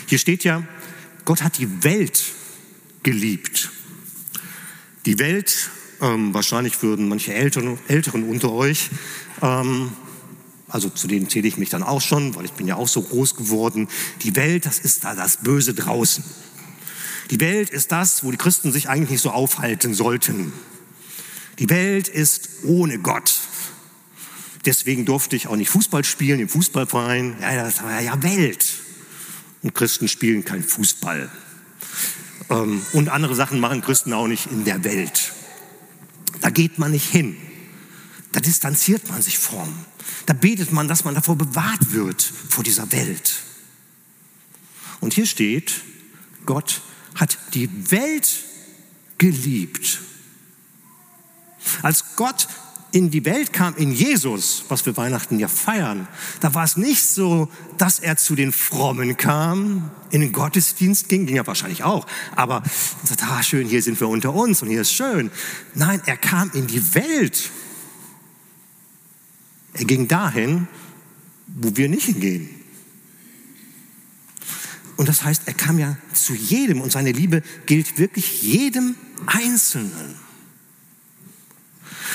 Hier 0.07 0.17
steht 0.17 0.43
ja, 0.43 0.63
Gott 1.25 1.43
hat 1.43 1.57
die 1.57 1.83
Welt 1.83 2.23
geliebt. 3.03 3.71
Die 5.05 5.19
Welt, 5.19 5.69
ähm, 6.01 6.33
wahrscheinlich 6.33 6.81
würden 6.81 7.07
manche 7.07 7.33
Älteren, 7.33 7.77
Älteren 7.87 8.23
unter 8.23 8.51
euch, 8.51 8.89
ähm, 9.41 9.91
also 10.75 10.89
zu 10.89 11.07
denen 11.07 11.29
zähle 11.29 11.47
ich 11.47 11.55
mich 11.55 11.69
dann 11.69 11.83
auch 11.83 12.01
schon, 12.01 12.35
weil 12.35 12.43
ich 12.43 12.51
bin 12.51 12.67
ja 12.67 12.75
auch 12.75 12.89
so 12.89 13.01
groß 13.01 13.35
geworden, 13.35 13.87
die 14.23 14.35
Welt, 14.35 14.65
das 14.65 14.77
ist 14.77 15.05
da 15.05 15.15
das 15.15 15.37
Böse 15.37 15.73
draußen. 15.73 16.21
Die 17.31 17.39
Welt 17.39 17.69
ist 17.69 17.93
das, 17.93 18.25
wo 18.25 18.31
die 18.31 18.35
Christen 18.35 18.73
sich 18.73 18.89
eigentlich 18.89 19.11
nicht 19.11 19.21
so 19.21 19.31
aufhalten 19.31 19.93
sollten. 19.93 20.51
Die 21.59 21.69
Welt 21.69 22.09
ist 22.09 22.49
ohne 22.63 22.99
Gott. 22.99 23.39
Deswegen 24.65 25.05
durfte 25.05 25.37
ich 25.37 25.47
auch 25.47 25.55
nicht 25.55 25.69
Fußball 25.69 26.03
spielen 26.03 26.41
im 26.41 26.49
Fußballverein. 26.49 27.37
Ja, 27.39 27.63
das 27.63 27.81
war 27.81 28.01
ja 28.01 28.21
Welt. 28.21 28.65
Und 29.63 29.73
Christen 29.73 30.09
spielen 30.09 30.43
kein 30.43 30.61
Fußball. 30.61 31.29
Ähm, 32.49 32.81
und 32.91 33.07
andere 33.07 33.33
Sachen 33.33 33.61
machen 33.61 33.79
Christen 33.79 34.11
auch 34.11 34.27
nicht 34.27 34.47
in 34.51 34.65
der 34.65 34.83
Welt. 34.83 35.31
Da 36.41 36.49
geht 36.49 36.79
man 36.79 36.91
nicht 36.91 37.09
hin. 37.09 37.37
Da 38.33 38.41
distanziert 38.41 39.09
man 39.09 39.21
sich 39.21 39.39
vom. 39.39 39.73
Da 40.25 40.33
betet 40.33 40.71
man, 40.71 40.87
dass 40.87 41.03
man 41.03 41.15
davor 41.15 41.35
bewahrt 41.35 41.91
wird, 41.93 42.21
vor 42.21 42.63
dieser 42.63 42.91
Welt. 42.91 43.41
Und 44.99 45.13
hier 45.13 45.25
steht, 45.25 45.81
Gott 46.45 46.81
hat 47.15 47.37
die 47.53 47.69
Welt 47.91 48.43
geliebt. 49.17 50.01
Als 51.81 52.15
Gott 52.15 52.47
in 52.95 53.11
die 53.11 53.25
Welt 53.25 53.51
kam, 53.51 53.75
in 53.75 53.91
Jesus, 53.91 54.63
was 54.69 54.85
wir 54.85 54.95
Weihnachten 54.95 55.37
ja 55.37 55.49
feiern, 55.49 56.07
da 56.39 56.53
war 56.53 56.63
es 56.63 56.77
nicht 56.77 57.05
so, 57.05 57.49
dass 57.77 57.99
er 57.99 58.15
zu 58.15 58.35
den 58.35 58.53
Frommen 58.53 59.17
kam, 59.17 59.91
in 60.11 60.21
den 60.21 60.31
Gottesdienst 60.31 61.09
ging, 61.09 61.25
ging 61.25 61.35
ja 61.35 61.45
wahrscheinlich 61.45 61.83
auch, 61.83 62.07
aber 62.37 62.63
sagte, 63.03 63.25
ah, 63.27 63.43
schön, 63.43 63.67
hier 63.67 63.81
sind 63.81 63.99
wir 63.99 64.07
unter 64.07 64.33
uns 64.33 64.61
und 64.61 64.69
hier 64.69 64.81
ist 64.81 64.93
schön. 64.93 65.29
Nein, 65.73 66.01
er 66.05 66.15
kam 66.15 66.51
in 66.53 66.67
die 66.67 66.95
Welt. 66.95 67.51
Er 69.77 69.85
ging 69.85 70.07
dahin, 70.07 70.67
wo 71.47 71.75
wir 71.75 71.89
nicht 71.89 72.05
hingehen. 72.05 72.49
Und 74.97 75.09
das 75.09 75.23
heißt, 75.23 75.43
er 75.45 75.53
kam 75.53 75.77
ja 75.77 75.97
zu 76.13 76.33
jedem 76.33 76.81
und 76.81 76.91
seine 76.91 77.11
Liebe 77.11 77.43
gilt 77.65 77.97
wirklich 77.97 78.41
jedem 78.41 78.95
Einzelnen. 79.25 80.15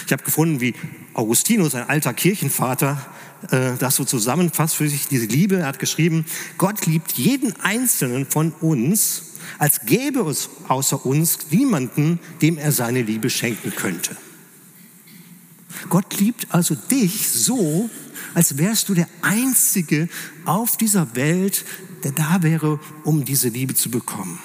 Ich 0.06 0.12
habe 0.12 0.22
gefunden, 0.24 0.60
wie 0.60 0.74
Augustinus, 1.12 1.74
ein 1.74 1.88
alter 1.88 2.14
Kirchenvater, 2.14 3.06
äh, 3.50 3.76
das 3.78 3.96
so 3.96 4.04
zusammenfasst 4.04 4.76
für 4.76 4.88
sich 4.88 5.08
diese 5.08 5.26
Liebe. 5.26 5.56
Er 5.56 5.66
hat 5.66 5.78
geschrieben, 5.78 6.24
Gott 6.56 6.86
liebt 6.86 7.12
jeden 7.12 7.54
Einzelnen 7.60 8.26
von 8.26 8.52
uns, 8.52 9.34
als 9.58 9.80
gäbe 9.84 10.20
es 10.20 10.48
außer 10.68 11.04
uns 11.04 11.50
niemanden, 11.50 12.18
dem 12.40 12.56
er 12.56 12.72
seine 12.72 13.02
Liebe 13.02 13.28
schenken 13.28 13.74
könnte. 13.76 14.16
Gott 15.88 16.18
liebt 16.18 16.46
also 16.50 16.74
dich 16.74 17.28
so, 17.28 17.88
als 18.34 18.58
wärst 18.58 18.88
du 18.88 18.94
der 18.94 19.08
Einzige 19.22 20.08
auf 20.44 20.76
dieser 20.76 21.14
Welt, 21.16 21.64
der 22.04 22.12
da 22.12 22.42
wäre, 22.42 22.80
um 23.04 23.24
diese 23.24 23.48
Liebe 23.48 23.74
zu 23.74 23.90
bekommen. 23.90 24.38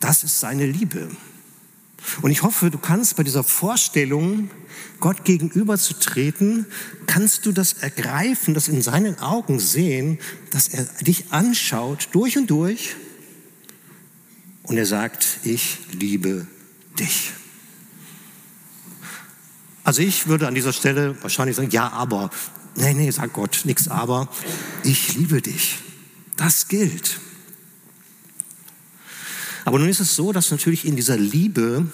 Das 0.00 0.24
ist 0.24 0.40
seine 0.40 0.66
Liebe. 0.66 1.08
Und 2.22 2.30
ich 2.30 2.42
hoffe, 2.42 2.70
du 2.70 2.78
kannst 2.78 3.16
bei 3.16 3.24
dieser 3.24 3.42
Vorstellung, 3.42 4.50
Gott 5.00 5.24
gegenüber 5.24 5.78
zu 5.78 5.94
treten, 5.94 6.66
kannst 7.06 7.46
du 7.46 7.52
das 7.52 7.74
ergreifen, 7.74 8.54
das 8.54 8.68
in 8.68 8.82
seinen 8.82 9.18
Augen 9.18 9.58
sehen, 9.58 10.18
dass 10.50 10.68
er 10.68 10.84
dich 11.02 11.32
anschaut 11.32 12.08
durch 12.12 12.36
und 12.38 12.50
durch 12.50 12.94
und 14.62 14.76
er 14.76 14.86
sagt, 14.86 15.40
ich 15.44 15.78
liebe 15.92 16.46
dich. 16.98 17.32
Also 19.86 20.02
ich 20.02 20.26
würde 20.26 20.48
an 20.48 20.56
dieser 20.56 20.72
Stelle 20.72 21.14
wahrscheinlich 21.22 21.54
sagen, 21.54 21.70
ja, 21.70 21.88
aber, 21.92 22.30
nee, 22.74 22.92
nee, 22.92 23.08
sag 23.12 23.32
Gott, 23.32 23.60
nichts 23.62 23.86
aber, 23.86 24.28
ich 24.82 25.14
liebe 25.14 25.40
dich. 25.40 25.78
Das 26.36 26.66
gilt. 26.66 27.20
Aber 29.64 29.78
nun 29.78 29.88
ist 29.88 30.00
es 30.00 30.16
so, 30.16 30.32
dass 30.32 30.50
natürlich 30.50 30.86
in 30.86 30.96
dieser 30.96 31.16
Liebe 31.16 31.86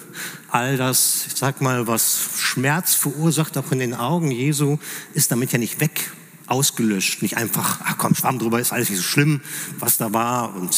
all 0.49 0.75
das, 0.75 1.25
ich 1.27 1.35
sag 1.35 1.61
mal, 1.61 1.85
was 1.85 2.29
Schmerz 2.39 2.95
verursacht, 2.95 3.59
auch 3.59 3.71
in 3.71 3.77
den 3.77 3.93
Augen 3.93 4.31
Jesu, 4.31 4.79
ist 5.13 5.31
damit 5.31 5.51
ja 5.51 5.59
nicht 5.59 5.79
weg 5.79 6.11
ausgelöscht. 6.47 7.21
Nicht 7.21 7.37
einfach, 7.37 7.79
ach 7.83 7.99
komm, 7.99 8.15
Schwamm 8.15 8.39
drüber, 8.39 8.59
ist 8.59 8.73
alles 8.73 8.89
nicht 8.89 9.03
so 9.03 9.07
schlimm, 9.07 9.39
was 9.77 9.97
da 9.97 10.11
war 10.13 10.55
und 10.55 10.75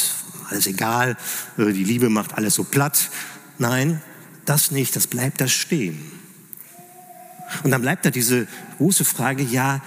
alles 0.50 0.68
egal, 0.68 1.16
äh, 1.58 1.72
die 1.72 1.86
Liebe 1.86 2.10
macht 2.10 2.34
alles 2.34 2.56
so 2.56 2.66
platt. 2.66 3.10
Nein, 3.58 4.02
das 4.44 4.72
nicht, 4.72 4.98
das 4.98 5.08
bleibt 5.08 5.40
da 5.40 5.48
stehen. 5.48 6.15
Und 7.64 7.72
dann 7.72 7.82
bleibt 7.82 8.06
da 8.06 8.12
diese 8.12 8.48
große 8.78 9.06
Frage, 9.06 9.44
ja, 9.44 9.82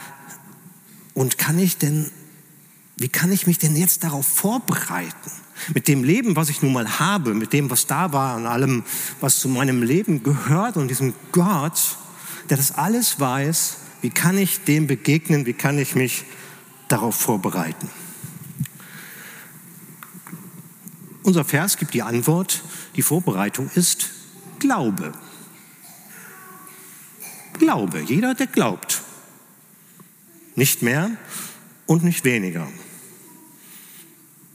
und 1.15 1.39
kann 1.39 1.59
ich 1.59 1.79
denn, 1.79 2.11
wie 2.97 3.09
kann 3.09 3.33
ich 3.33 3.47
mich 3.47 3.59
denn 3.59 3.77
jetzt 3.77 4.05
darauf 4.05 4.27
vorbereiten? 4.27 5.31
Mit 5.75 5.89
dem 5.89 6.05
Leben, 6.05 6.37
was 6.37 6.49
ich 6.49 6.63
nun 6.63 6.73
mal 6.73 7.01
habe, 7.01 7.35
mit 7.35 7.53
dem, 7.53 7.71
was 7.71 7.87
da 7.87 8.13
war, 8.13 8.37
und 8.37 8.47
allem, 8.47 8.85
was 9.21 9.41
zu 9.41 9.49
meinem 9.49 9.83
Leben 9.83 10.23
gehört 10.23 10.77
und 10.77 10.89
diesem 10.89 11.15
Gott, 11.33 11.97
der 12.49 12.57
das 12.57 12.73
alles 12.73 13.19
weiß, 13.19 13.77
wie 14.01 14.11
kann 14.11 14.39
ich 14.39 14.65
dem 14.65 14.87
begegnen, 14.87 15.47
wie 15.47 15.53
kann 15.55 15.79
ich 15.79 15.97
mich 15.97 16.25
darauf 16.87 17.17
vorbereiten? 17.17 17.91
Unser 21.25 21.45
Vers 21.45 21.77
gibt 21.77 21.95
die 21.95 22.03
Antwort, 22.03 22.63
die 22.97 23.03
Vorbereitung 23.03 23.71
ist 23.75 24.11
Glaube. 24.61 25.13
Glaube, 27.59 28.01
jeder, 28.01 28.35
der 28.35 28.47
glaubt. 28.47 29.03
Nicht 30.55 30.83
mehr 30.83 31.11
und 31.87 32.05
nicht 32.05 32.25
weniger. 32.25 32.69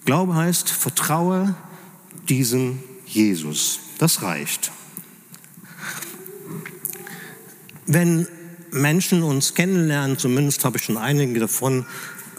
Glaube 0.05 0.35
heißt, 0.35 0.69
vertraue 0.69 1.55
diesem 2.27 2.79
Jesus. 3.05 3.79
Das 3.99 4.21
reicht. 4.21 4.71
Wenn 7.85 8.27
Menschen 8.71 9.23
uns 9.23 9.53
kennenlernen, 9.53 10.17
zumindest 10.17 10.65
habe 10.65 10.77
ich 10.77 10.83
schon 10.83 10.97
einige 10.97 11.39
davon, 11.39 11.85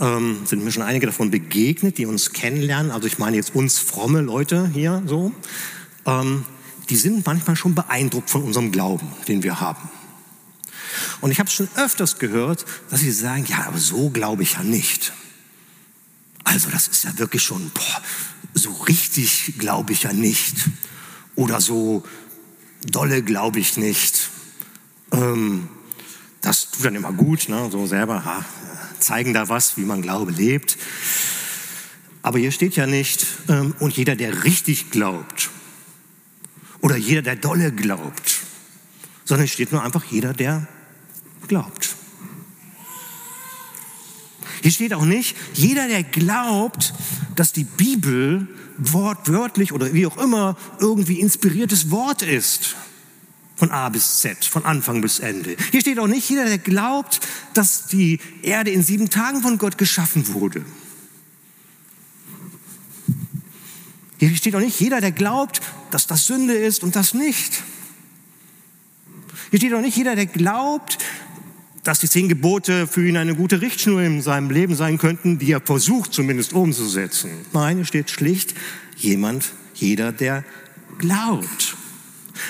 ähm, 0.01 0.39
sind 0.45 0.65
mir 0.65 0.73
schon 0.73 0.83
einige 0.83 1.07
davon 1.07 1.31
begegnet, 1.31 1.99
die 1.99 2.07
uns 2.07 2.33
kennenlernen. 2.33 2.91
Also 2.91 3.07
ich 3.07 3.19
meine 3.19 3.37
jetzt 3.37 3.55
uns 3.55 3.79
fromme 3.79 4.21
Leute 4.21 4.69
hier 4.73 5.03
so. 5.07 5.33
Ähm, 6.07 6.45
die 6.91 6.97
sind 6.97 7.25
manchmal 7.25 7.57
schon 7.57 7.75
beeindruckt 7.75 8.29
von 8.29 8.43
unserem 8.43 8.73
Glauben, 8.73 9.07
den 9.29 9.43
wir 9.43 9.61
haben. 9.61 9.89
Und 11.21 11.31
ich 11.31 11.39
habe 11.39 11.51
schon 11.51 11.69
öfters 11.77 12.19
gehört, 12.19 12.65
dass 12.91 13.01
sie 13.01 13.13
sagen, 13.13 13.47
ja, 13.49 13.67
aber 13.67 13.79
so 13.79 14.11
glaube 14.11 14.43
ich 14.43 14.55
ja 14.55 14.63
nicht. 14.63 15.13
Also 16.45 16.71
das 16.71 16.89
ist 16.89 17.05
ja 17.05 17.19
wirklich 17.19 17.43
schon, 17.43 17.71
boah, 17.71 18.03
so 18.55 18.71
richtig 18.73 19.55
glaube 19.59 19.93
ich 19.93 20.03
ja 20.03 20.13
nicht. 20.13 20.57
Oder 21.35 21.61
so 21.61 22.05
dolle 22.83 23.23
glaube 23.23 23.61
ich 23.61 23.77
nicht. 23.77 24.31
Ähm, 25.13 25.69
das 26.41 26.71
tut 26.71 26.85
dann 26.85 26.95
immer 26.95 27.13
gut, 27.13 27.49
ne? 27.49 27.69
so 27.73 27.87
selber 27.87 28.25
ha, 28.25 28.45
zeigen 28.99 29.33
da 29.33 29.49
was, 29.49 29.77
wie 29.77 29.85
man 29.85 30.03
Glaube 30.03 30.31
lebt. 30.33 30.77
Aber 32.23 32.39
hier 32.39 32.53
steht 32.53 32.77
ja 32.77 32.87
nicht, 32.87 33.27
ähm, 33.49 33.75
und 33.81 33.97
jeder, 33.97 34.17
der 34.17 34.45
richtig 34.45 34.91
glaubt, 34.91 35.51
oder 36.81 36.97
jeder, 36.97 37.23
der 37.23 37.37
dolle 37.37 37.73
glaubt, 37.73 38.41
sondern 39.25 39.47
es 39.47 39.53
steht 39.53 39.73
nur 39.73 39.83
einfach 39.83 40.05
jeder, 40.05 40.33
der 40.33 40.67
glaubt. 41.49 41.97
Hier 44.63 44.71
steht 44.71 44.95
auch 44.95 45.05
nicht, 45.05 45.37
jeder, 45.53 45.89
der 45.89 46.03
glaubt, 46.03 46.95
dass 47.37 47.53
die 47.53 47.65
Bibel 47.65 48.49
wortwörtlich 48.79 49.73
oder 49.73 49.93
wie 49.93 50.07
auch 50.07 50.17
immer 50.17 50.57
irgendwie 50.81 51.21
inspiriertes 51.21 51.91
Wort 51.91 52.23
ist. 52.23 52.75
Von 53.57 53.71
A 53.71 53.89
bis 53.89 54.21
Z, 54.21 54.45
von 54.45 54.65
Anfang 54.65 55.01
bis 55.01 55.21
Ende. 55.21 55.57
Hier 55.71 55.81
steht 55.81 55.99
auch 55.99 56.07
nicht, 56.07 56.29
jeder, 56.29 56.47
der 56.47 56.59
glaubt, 56.59 57.21
dass 57.53 57.87
die 57.87 58.19
Erde 58.43 58.71
in 58.71 58.83
sieben 58.83 59.11
Tagen 59.11 59.43
von 59.43 59.59
Gott 59.59 59.79
geschaffen 59.79 60.27
wurde. 60.35 60.65
Hier 64.19 64.35
steht 64.35 64.57
auch 64.57 64.61
nicht, 64.61 64.81
jeder, 64.81 65.01
der 65.01 65.13
glaubt, 65.13 65.61
dass 65.91 66.07
das 66.07 66.27
Sünde 66.27 66.55
ist 66.55 66.83
und 66.83 66.97
das 66.97 67.15
nicht. 67.15 67.63
Hier 69.51 69.59
steht 69.59 69.75
auch 69.75 69.83
nicht, 69.83 69.97
jeder, 69.97 70.17
der 70.17 70.27
glaubt, 70.27 70.99
dass 71.85 72.01
die 72.01 72.09
zehn 72.09 72.29
Gebote 72.29 72.87
für 72.87 73.07
ihn 73.07 73.17
eine 73.17 73.35
gute 73.35 73.61
Richtschnur 73.61 74.01
in 74.03 74.23
seinem 74.23 74.51
Leben 74.51 74.75
sein 74.75 74.99
könnten, 74.99 75.39
die 75.39 75.53
er 75.53 75.61
versucht 75.61 76.13
zumindest 76.15 76.55
umzusetzen. 76.55 77.31
Nein, 77.53 77.81
es 77.81 77.89
steht 77.89 78.11
schlicht 78.11 78.55
jemand, 78.97 79.53
jeder, 79.75 80.11
der 80.11 80.45
glaubt. 80.99 81.77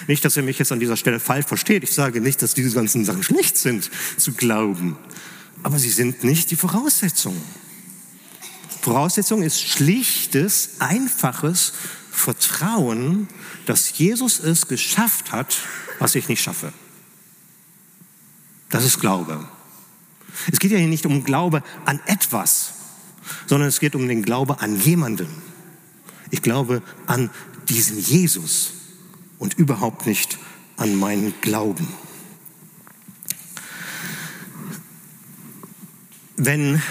Nicht, 0.07 0.25
dass 0.25 0.37
er 0.37 0.45
mich 0.45 0.59
jetzt 0.59 0.73
an 0.73 0.81
dieser 0.81 0.97
Stelle 0.97 1.21
falsch 1.21 1.47
versteht. 1.47 1.83
Ich 1.83 1.93
sage 1.93 2.21
nicht, 2.21 2.41
dass 2.43 2.55
diese 2.55 2.75
ganzen 2.75 3.05
Sachen 3.05 3.23
schlecht 3.23 3.57
sind 3.57 3.91
zu 4.17 4.33
glauben. 4.33 4.97
Aber 5.63 5.79
sie 5.79 5.91
sind 5.91 6.25
nicht 6.25 6.51
die 6.51 6.57
Voraussetzung. 6.57 7.37
Voraussetzung 8.83 9.43
ist 9.43 9.61
schlichtes, 9.63 10.77
einfaches 10.79 11.73
Vertrauen, 12.11 13.29
dass 13.67 13.99
Jesus 13.99 14.41
es 14.41 14.69
geschafft 14.69 15.33
hat, 15.33 15.57
was 15.99 16.15
ich 16.15 16.29
nicht 16.29 16.43
schaffe. 16.43 16.73
Das 18.75 18.85
ist 18.85 18.99
Glaube. 18.99 19.39
Es 20.51 20.59
geht 20.59 20.73
ja 20.73 20.79
hier 20.79 20.89
nicht 20.89 21.07
um 21.07 21.23
Glaube 21.23 21.63
an 21.85 22.01
etwas, 22.07 22.73
sondern 23.47 23.69
es 23.69 23.79
geht 23.79 23.95
um 23.95 24.09
den 24.09 24.25
Glaube 24.25 24.59
an 24.59 24.81
jemanden. 24.81 25.29
Ich 26.33 26.43
glaube 26.43 26.83
an 27.07 27.31
diesen 27.69 28.01
Jesus 28.01 28.73
und 29.39 29.55
überhaupt 29.55 30.07
nicht 30.07 30.39
an 30.77 30.97
meinen 30.97 31.35
Glauben. 31.41 31.87
Wenn, 36.37 36.83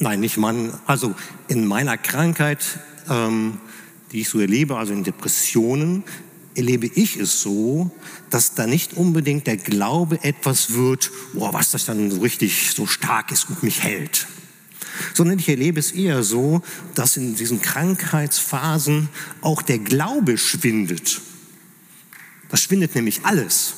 nein, 0.00 0.18
nicht 0.18 0.38
Mann, 0.38 0.76
also 0.88 1.14
in 1.46 1.68
meiner 1.68 1.98
Krankheit, 1.98 2.80
ähm, 3.08 3.60
die 4.10 4.22
ich 4.22 4.28
so 4.28 4.40
erlebe, 4.40 4.76
also 4.76 4.92
in 4.92 5.04
Depressionen, 5.04 6.02
erlebe 6.56 6.86
ich 6.86 7.16
es 7.16 7.40
so, 7.40 7.90
dass 8.30 8.54
da 8.54 8.66
nicht 8.66 8.94
unbedingt 8.94 9.46
der 9.46 9.56
Glaube 9.56 10.22
etwas 10.22 10.72
wird, 10.72 11.10
boah, 11.32 11.52
was 11.52 11.70
das 11.70 11.86
dann 11.86 12.10
so 12.10 12.20
richtig 12.20 12.72
so 12.72 12.86
stark 12.86 13.32
ist 13.32 13.48
und 13.48 13.62
mich 13.62 13.82
hält. 13.82 14.26
Sondern 15.12 15.38
ich 15.38 15.48
erlebe 15.48 15.80
es 15.80 15.92
eher 15.92 16.22
so, 16.22 16.62
dass 16.94 17.16
in 17.16 17.34
diesen 17.34 17.60
Krankheitsphasen 17.60 19.08
auch 19.40 19.62
der 19.62 19.78
Glaube 19.78 20.38
schwindet. 20.38 21.20
Das 22.48 22.62
schwindet 22.62 22.94
nämlich 22.94 23.24
alles. 23.24 23.74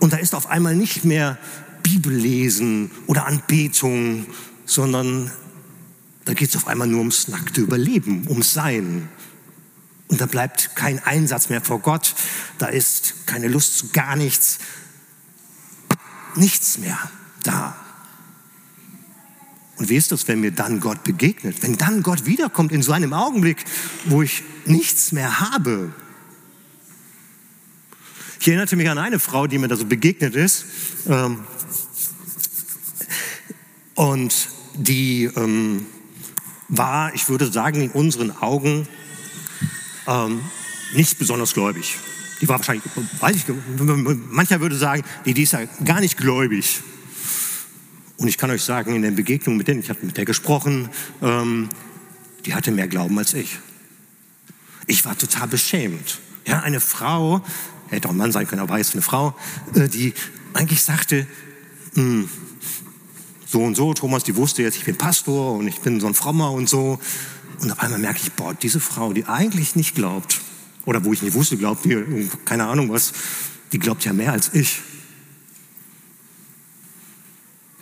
Und 0.00 0.12
da 0.12 0.16
ist 0.16 0.34
auf 0.34 0.48
einmal 0.48 0.74
nicht 0.74 1.04
mehr 1.04 1.38
Bibellesen 1.82 2.90
oder 3.06 3.26
Anbetung, 3.26 4.26
sondern 4.64 5.30
da 6.24 6.34
geht 6.34 6.50
es 6.50 6.56
auf 6.56 6.66
einmal 6.66 6.88
nur 6.88 6.98
ums 6.98 7.28
nackte 7.28 7.60
Überleben, 7.60 8.26
ums 8.28 8.52
Sein, 8.52 9.08
und 10.08 10.20
da 10.20 10.26
bleibt 10.26 10.74
kein 10.74 10.98
Einsatz 11.04 11.50
mehr 11.50 11.60
vor 11.60 11.80
Gott. 11.80 12.14
Da 12.58 12.66
ist 12.66 13.26
keine 13.26 13.48
Lust 13.48 13.78
zu 13.78 13.88
gar 13.88 14.16
nichts. 14.16 14.58
Nichts 16.34 16.78
mehr 16.78 16.98
da. 17.42 17.76
Und 19.76 19.88
wie 19.90 19.96
ist 19.96 20.10
das, 20.10 20.26
wenn 20.26 20.40
mir 20.40 20.50
dann 20.50 20.80
Gott 20.80 21.04
begegnet? 21.04 21.62
Wenn 21.62 21.76
dann 21.76 22.02
Gott 22.02 22.26
wiederkommt 22.26 22.72
in 22.72 22.82
so 22.82 22.92
einem 22.92 23.12
Augenblick, 23.12 23.64
wo 24.06 24.22
ich 24.22 24.42
nichts 24.64 25.12
mehr 25.12 25.40
habe? 25.40 25.92
Ich 28.40 28.48
erinnerte 28.48 28.76
mich 28.76 28.88
an 28.88 28.98
eine 28.98 29.18
Frau, 29.18 29.46
die 29.46 29.58
mir 29.58 29.68
da 29.68 29.76
so 29.76 29.84
begegnet 29.84 30.34
ist. 30.34 30.64
Ähm, 31.06 31.44
und 33.94 34.48
die 34.74 35.24
ähm, 35.24 35.86
war, 36.68 37.14
ich 37.14 37.28
würde 37.28 37.50
sagen, 37.50 37.80
in 37.80 37.90
unseren 37.90 38.30
Augen 38.30 38.88
ähm, 40.08 40.40
nicht 40.94 41.18
besonders 41.18 41.54
gläubig. 41.54 41.96
Die 42.40 42.48
war 42.48 42.58
wahrscheinlich, 42.58 42.84
weiß 43.20 43.36
ich, 43.36 43.44
mancher 44.30 44.60
würde 44.60 44.76
sagen, 44.76 45.04
die, 45.24 45.34
die 45.34 45.42
ist 45.42 45.52
ja 45.52 45.60
gar 45.84 46.00
nicht 46.00 46.16
gläubig. 46.16 46.80
Und 48.16 48.26
ich 48.26 48.38
kann 48.38 48.50
euch 48.50 48.62
sagen, 48.62 48.94
in 48.94 49.02
den 49.02 49.14
Begegnungen 49.14 49.58
mit 49.58 49.68
denen, 49.68 49.80
ich 49.80 49.90
habe 49.90 50.00
mit 50.02 50.16
der 50.16 50.24
gesprochen, 50.24 50.88
ähm, 51.22 51.68
die 52.46 52.54
hatte 52.54 52.70
mehr 52.70 52.88
Glauben 52.88 53.18
als 53.18 53.34
ich. 53.34 53.58
Ich 54.86 55.04
war 55.04 55.16
total 55.16 55.48
beschämt. 55.48 56.18
Ja, 56.46 56.60
eine 56.60 56.80
Frau, 56.80 57.42
hätte 57.88 58.08
auch 58.08 58.12
ein 58.12 58.16
Mann 58.16 58.32
sein 58.32 58.46
können, 58.46 58.62
aber 58.62 58.74
weiß 58.74 58.94
eine 58.94 59.02
Frau, 59.02 59.36
äh, 59.74 59.88
die 59.88 60.14
eigentlich 60.54 60.82
sagte, 60.82 61.26
hm, 61.94 62.28
so 63.46 63.62
und 63.62 63.76
so, 63.76 63.94
Thomas, 63.94 64.24
die 64.24 64.36
wusste 64.36 64.62
jetzt, 64.62 64.76
ich 64.76 64.84
bin 64.84 64.96
Pastor 64.96 65.56
und 65.56 65.68
ich 65.68 65.80
bin 65.80 66.00
so 66.00 66.06
ein 66.06 66.14
Frommer 66.14 66.52
und 66.52 66.68
so. 66.68 66.98
Und 67.60 67.72
auf 67.72 67.80
einmal 67.80 67.98
merke 67.98 68.20
ich, 68.22 68.32
boah, 68.32 68.54
diese 68.54 68.80
Frau, 68.80 69.12
die 69.12 69.26
eigentlich 69.26 69.74
nicht 69.76 69.94
glaubt, 69.94 70.40
oder 70.84 71.04
wo 71.04 71.12
ich 71.12 71.22
nicht 71.22 71.34
wusste, 71.34 71.56
glaubt 71.56 71.84
die, 71.84 72.28
keine 72.44 72.66
Ahnung 72.66 72.90
was, 72.90 73.12
die 73.72 73.78
glaubt 73.78 74.04
ja 74.04 74.12
mehr 74.12 74.32
als 74.32 74.54
ich. 74.54 74.80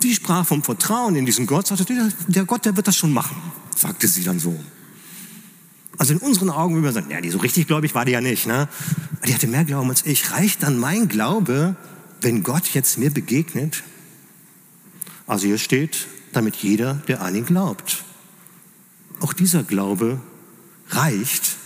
Die 0.02 0.14
sprach 0.14 0.46
vom 0.46 0.62
Vertrauen 0.62 1.16
in 1.16 1.24
diesen 1.24 1.46
Gott, 1.46 1.66
sagte, 1.66 2.12
der 2.26 2.44
Gott, 2.44 2.64
der 2.64 2.76
wird 2.76 2.88
das 2.88 2.96
schon 2.96 3.12
machen, 3.12 3.36
sagte 3.74 4.08
sie 4.08 4.24
dann 4.24 4.38
so. 4.38 4.58
Also 5.98 6.12
in 6.12 6.18
unseren 6.18 6.50
Augen 6.50 6.74
würde 6.74 6.86
man 6.86 6.94
sagen, 6.94 7.10
ja, 7.10 7.20
die 7.20 7.30
so 7.30 7.38
richtig 7.38 7.66
gläubig 7.66 7.94
war 7.94 8.04
die 8.04 8.12
ja 8.12 8.20
nicht. 8.20 8.46
Ne? 8.46 8.68
Die 9.26 9.34
hatte 9.34 9.46
mehr 9.46 9.64
Glauben 9.64 9.88
als 9.88 10.04
ich. 10.04 10.30
Reicht 10.32 10.62
dann 10.62 10.78
mein 10.78 11.08
Glaube, 11.08 11.76
wenn 12.20 12.42
Gott 12.42 12.68
jetzt 12.74 12.98
mir 12.98 13.10
begegnet? 13.10 13.82
Also 15.26 15.46
hier 15.46 15.58
steht, 15.58 16.06
damit 16.32 16.56
jeder, 16.56 16.94
der 17.08 17.22
an 17.22 17.34
ihn 17.34 17.46
glaubt. 17.46 18.04
Auch 19.20 19.32
dieser 19.32 19.62
Glaube 19.62 20.20
reicht. 20.88 21.56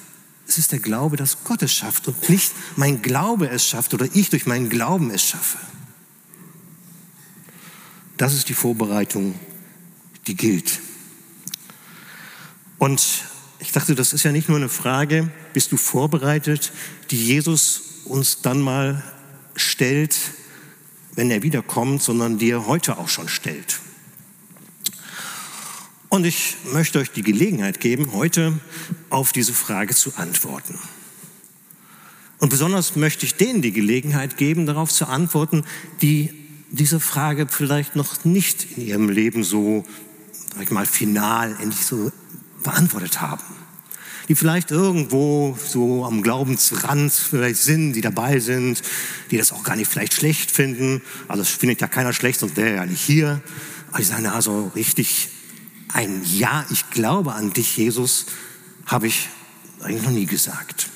Es 0.47 0.59
ist 0.59 0.73
der 0.73 0.79
Glaube, 0.81 1.17
dass 1.17 1.45
Gott 1.45 1.63
es 1.63 1.73
schafft 1.73 2.09
und 2.09 2.29
nicht 2.29 2.53
mein 2.77 3.03
Glaube 3.03 3.49
es 3.49 3.67
schafft 3.67 3.95
oder 3.95 4.07
ich 4.15 4.31
durch 4.31 4.47
meinen 4.47 4.69
Glauben 4.69 5.11
es 5.11 5.23
schaffe. 5.23 5.59
Das 8.17 8.35
ist 8.35 8.49
die 8.49 8.55
Vorbereitung, 8.55 9.35
die 10.27 10.35
gilt. 10.35 10.81
Und 12.79 13.25
ich 13.61 13.73
dachte, 13.73 13.95
das 13.95 14.13
ist 14.13 14.25
ja 14.25 14.33
nicht 14.33 14.49
nur 14.49 14.59
eine 14.59 14.69
Frage, 14.69 15.31
bist 15.53 15.73
du 15.73 15.77
vorbereitet, 15.77 16.73
die 17.11 17.25
Jesus 17.25 17.83
uns 18.05 18.43
dann 18.43 18.61
mal 18.61 19.03
stellt, 19.55 20.17
wenn 21.15 21.31
er 21.31 21.43
wiederkommt, 21.43 22.03
sondern 22.03 22.39
die 22.39 22.51
er 22.51 22.67
heute 22.67 22.99
auch 22.99 23.09
schon 23.09 23.29
stellt. 23.29 23.81
Und 26.11 26.27
ich 26.27 26.57
möchte 26.73 26.99
euch 26.99 27.13
die 27.13 27.23
Gelegenheit 27.23 27.79
geben, 27.79 28.13
heute 28.13 28.59
auf 29.11 29.33
diese 29.33 29.53
Frage 29.53 29.95
zu 29.95 30.13
antworten. 30.17 30.77
Und 32.39 32.49
besonders 32.49 32.97
möchte 32.97 33.25
ich 33.25 33.37
denen 33.37 33.63
die 33.63 33.71
Gelegenheit 33.71 34.37
geben, 34.37 34.67
darauf 34.67 34.91
zu 34.91 35.07
antworten, 35.07 35.63
die 36.03 36.35
diese 36.73 36.99
Frage 36.99 37.47
vielleicht 37.49 37.95
noch 37.95 38.25
nicht 38.25 38.77
in 38.77 38.89
ihrem 38.89 39.09
Leben 39.09 39.45
so, 39.45 39.85
sag 40.53 40.65
ich 40.65 40.71
mal, 40.73 40.85
final, 40.85 41.57
endlich 41.61 41.87
so 41.87 42.11
beantwortet 42.65 43.21
haben. 43.21 43.45
Die 44.29 44.35
vielleicht 44.35 44.73
irgendwo 44.73 45.57
so 45.65 46.05
am 46.05 46.23
Glaubensrand 46.23 47.13
vielleicht 47.13 47.61
sind, 47.61 47.93
die 47.93 48.01
dabei 48.01 48.41
sind, 48.41 48.83
die 49.31 49.39
das 49.39 49.53
auch 49.53 49.63
gar 49.63 49.77
nicht 49.77 49.89
vielleicht 49.89 50.15
schlecht 50.15 50.51
finden. 50.51 51.03
Also 51.29 51.43
es 51.43 51.51
findet 51.51 51.81
ja 51.81 51.87
keiner 51.87 52.13
schlecht, 52.13 52.41
sonst 52.41 52.57
wäre 52.57 52.71
er 52.71 52.75
ja 52.77 52.87
nicht 52.87 53.01
hier. 53.01 53.41
Aber 53.91 53.99
die 53.99 54.05
sagen, 54.05 54.27
also 54.27 54.73
richtig 54.75 55.29
ein 55.93 56.23
Ja, 56.25 56.65
ich 56.71 56.91
glaube 56.91 57.33
an 57.35 57.53
dich, 57.53 57.77
Jesus, 57.77 58.27
habe 58.87 59.07
ich 59.07 59.29
eigentlich 59.81 60.03
noch 60.03 60.11
nie 60.11 60.27
gesagt. 60.27 60.89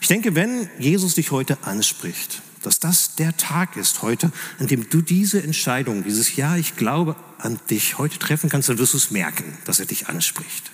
Ich 0.00 0.08
denke, 0.08 0.34
wenn 0.34 0.68
Jesus 0.78 1.14
dich 1.14 1.30
heute 1.30 1.62
anspricht, 1.62 2.42
dass 2.62 2.80
das 2.80 3.14
der 3.14 3.36
Tag 3.36 3.76
ist 3.76 4.02
heute, 4.02 4.32
an 4.58 4.66
dem 4.66 4.88
du 4.88 5.00
diese 5.00 5.42
Entscheidung, 5.42 6.04
dieses 6.04 6.36
Ja, 6.36 6.56
ich 6.56 6.76
glaube 6.76 7.16
an 7.38 7.58
dich 7.70 7.98
heute 7.98 8.18
treffen 8.18 8.50
kannst, 8.50 8.68
dann 8.68 8.78
wirst 8.78 8.94
du 8.94 8.98
es 8.98 9.10
merken, 9.10 9.56
dass 9.64 9.80
er 9.80 9.86
dich 9.86 10.08
anspricht. 10.08 10.70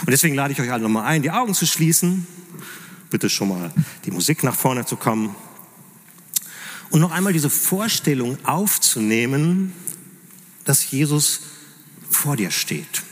Und 0.00 0.10
deswegen 0.10 0.34
lade 0.34 0.52
ich 0.52 0.60
euch 0.60 0.72
alle 0.72 0.82
nochmal 0.82 1.06
ein, 1.06 1.22
die 1.22 1.30
Augen 1.30 1.54
zu 1.54 1.66
schließen. 1.66 2.26
Bitte 3.10 3.28
schon 3.30 3.48
mal 3.48 3.72
die 4.04 4.10
Musik 4.10 4.42
nach 4.42 4.56
vorne 4.56 4.84
zu 4.84 4.96
kommen. 4.96 5.34
Und 6.92 7.00
noch 7.00 7.10
einmal 7.10 7.32
diese 7.32 7.50
Vorstellung 7.50 8.36
aufzunehmen, 8.44 9.72
dass 10.64 10.90
Jesus 10.90 11.40
vor 12.10 12.36
dir 12.36 12.50
steht 12.50 13.02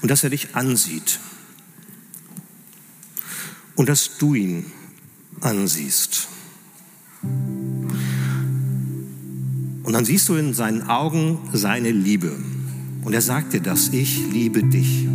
und 0.00 0.10
dass 0.10 0.24
er 0.24 0.30
dich 0.30 0.56
ansieht 0.56 1.20
und 3.74 3.90
dass 3.90 4.16
du 4.16 4.34
ihn 4.34 4.72
ansiehst. 5.42 6.28
Und 9.82 9.92
dann 9.92 10.04
siehst 10.06 10.28
du 10.30 10.34
in 10.34 10.54
seinen 10.54 10.88
Augen 10.88 11.38
seine 11.52 11.90
Liebe. 11.90 12.36
Und 13.04 13.12
er 13.12 13.20
sagt 13.20 13.52
dir 13.52 13.60
das, 13.60 13.88
ich 13.88 14.18
liebe 14.32 14.64
dich. 14.64 15.06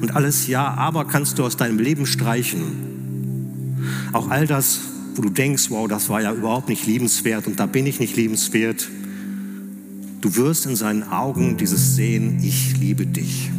Und 0.00 0.12
alles 0.14 0.46
Ja, 0.46 0.74
aber 0.74 1.06
kannst 1.06 1.38
du 1.38 1.44
aus 1.44 1.56
deinem 1.56 1.80
Leben 1.80 2.06
streichen. 2.06 2.85
Auch 4.16 4.30
all 4.30 4.46
das, 4.46 4.80
wo 5.14 5.20
du 5.20 5.28
denkst, 5.28 5.68
wow, 5.68 5.86
das 5.86 6.08
war 6.08 6.22
ja 6.22 6.32
überhaupt 6.32 6.70
nicht 6.70 6.86
liebenswert 6.86 7.46
und 7.46 7.60
da 7.60 7.66
bin 7.66 7.84
ich 7.84 8.00
nicht 8.00 8.16
liebenswert. 8.16 8.88
Du 10.22 10.36
wirst 10.36 10.64
in 10.64 10.74
seinen 10.74 11.02
Augen 11.02 11.58
dieses 11.58 11.96
sehen, 11.96 12.40
ich 12.42 12.78
liebe 12.78 13.04
dich. 13.04 13.50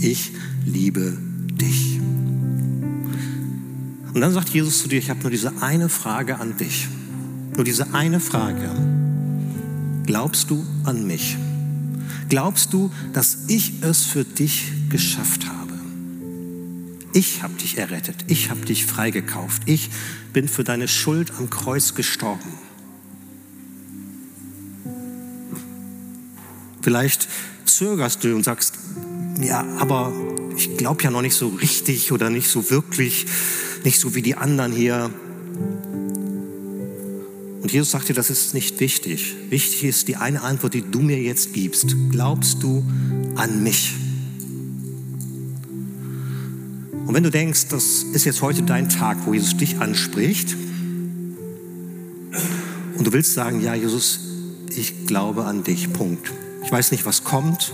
Ich 0.00 0.32
liebe 0.64 1.18
dich. 1.60 2.00
Und 4.14 4.18
dann 4.22 4.32
sagt 4.32 4.48
Jesus 4.48 4.78
zu 4.78 4.88
dir, 4.88 4.98
ich 4.98 5.10
habe 5.10 5.20
nur 5.20 5.30
diese 5.30 5.60
eine 5.60 5.90
Frage 5.90 6.40
an 6.40 6.56
dich. 6.56 6.88
Nur 7.54 7.64
diese 7.64 7.92
eine 7.92 8.18
Frage. 8.18 8.70
Glaubst 10.06 10.48
du 10.48 10.64
an 10.84 11.06
mich? 11.06 11.36
Glaubst 12.30 12.72
du, 12.72 12.90
dass 13.12 13.40
ich 13.48 13.82
es 13.82 14.06
für 14.06 14.24
dich 14.24 14.72
geschafft 14.88 15.46
habe? 15.46 15.57
Ich 17.12 17.42
habe 17.42 17.54
dich 17.54 17.78
errettet, 17.78 18.16
ich 18.28 18.50
habe 18.50 18.60
dich 18.64 18.84
freigekauft, 18.84 19.62
ich 19.66 19.90
bin 20.32 20.48
für 20.48 20.64
deine 20.64 20.88
Schuld 20.88 21.32
am 21.38 21.48
Kreuz 21.48 21.94
gestorben. 21.94 22.48
Vielleicht 26.82 27.28
zögerst 27.64 28.24
du 28.24 28.34
und 28.34 28.44
sagst, 28.44 28.74
ja, 29.40 29.64
aber 29.78 30.12
ich 30.56 30.76
glaube 30.76 31.02
ja 31.02 31.10
noch 31.10 31.22
nicht 31.22 31.34
so 31.34 31.48
richtig 31.48 32.12
oder 32.12 32.30
nicht 32.30 32.48
so 32.48 32.70
wirklich, 32.70 33.26
nicht 33.84 34.00
so 34.00 34.14
wie 34.14 34.22
die 34.22 34.36
anderen 34.36 34.72
hier. 34.72 35.10
Und 37.62 37.72
Jesus 37.72 37.90
sagt 37.90 38.08
dir, 38.08 38.14
das 38.14 38.30
ist 38.30 38.54
nicht 38.54 38.80
wichtig. 38.80 39.36
Wichtig 39.50 39.84
ist 39.84 40.08
die 40.08 40.16
eine 40.16 40.42
Antwort, 40.42 40.74
die 40.74 40.82
du 40.82 41.00
mir 41.00 41.20
jetzt 41.20 41.52
gibst. 41.52 41.94
Glaubst 42.10 42.62
du 42.62 42.84
an 43.36 43.62
mich? 43.62 43.94
Wenn 47.18 47.24
du 47.24 47.30
denkst, 47.30 47.66
das 47.70 48.04
ist 48.04 48.26
jetzt 48.26 48.42
heute 48.42 48.62
dein 48.62 48.88
Tag, 48.88 49.18
wo 49.24 49.34
Jesus 49.34 49.56
dich 49.56 49.80
anspricht, 49.80 50.54
und 52.96 53.04
du 53.04 53.12
willst 53.12 53.34
sagen, 53.34 53.60
ja, 53.60 53.74
Jesus, 53.74 54.20
ich 54.70 55.04
glaube 55.08 55.44
an 55.44 55.64
dich, 55.64 55.92
Punkt. 55.92 56.32
Ich 56.64 56.70
weiß 56.70 56.92
nicht, 56.92 57.06
was 57.06 57.24
kommt. 57.24 57.72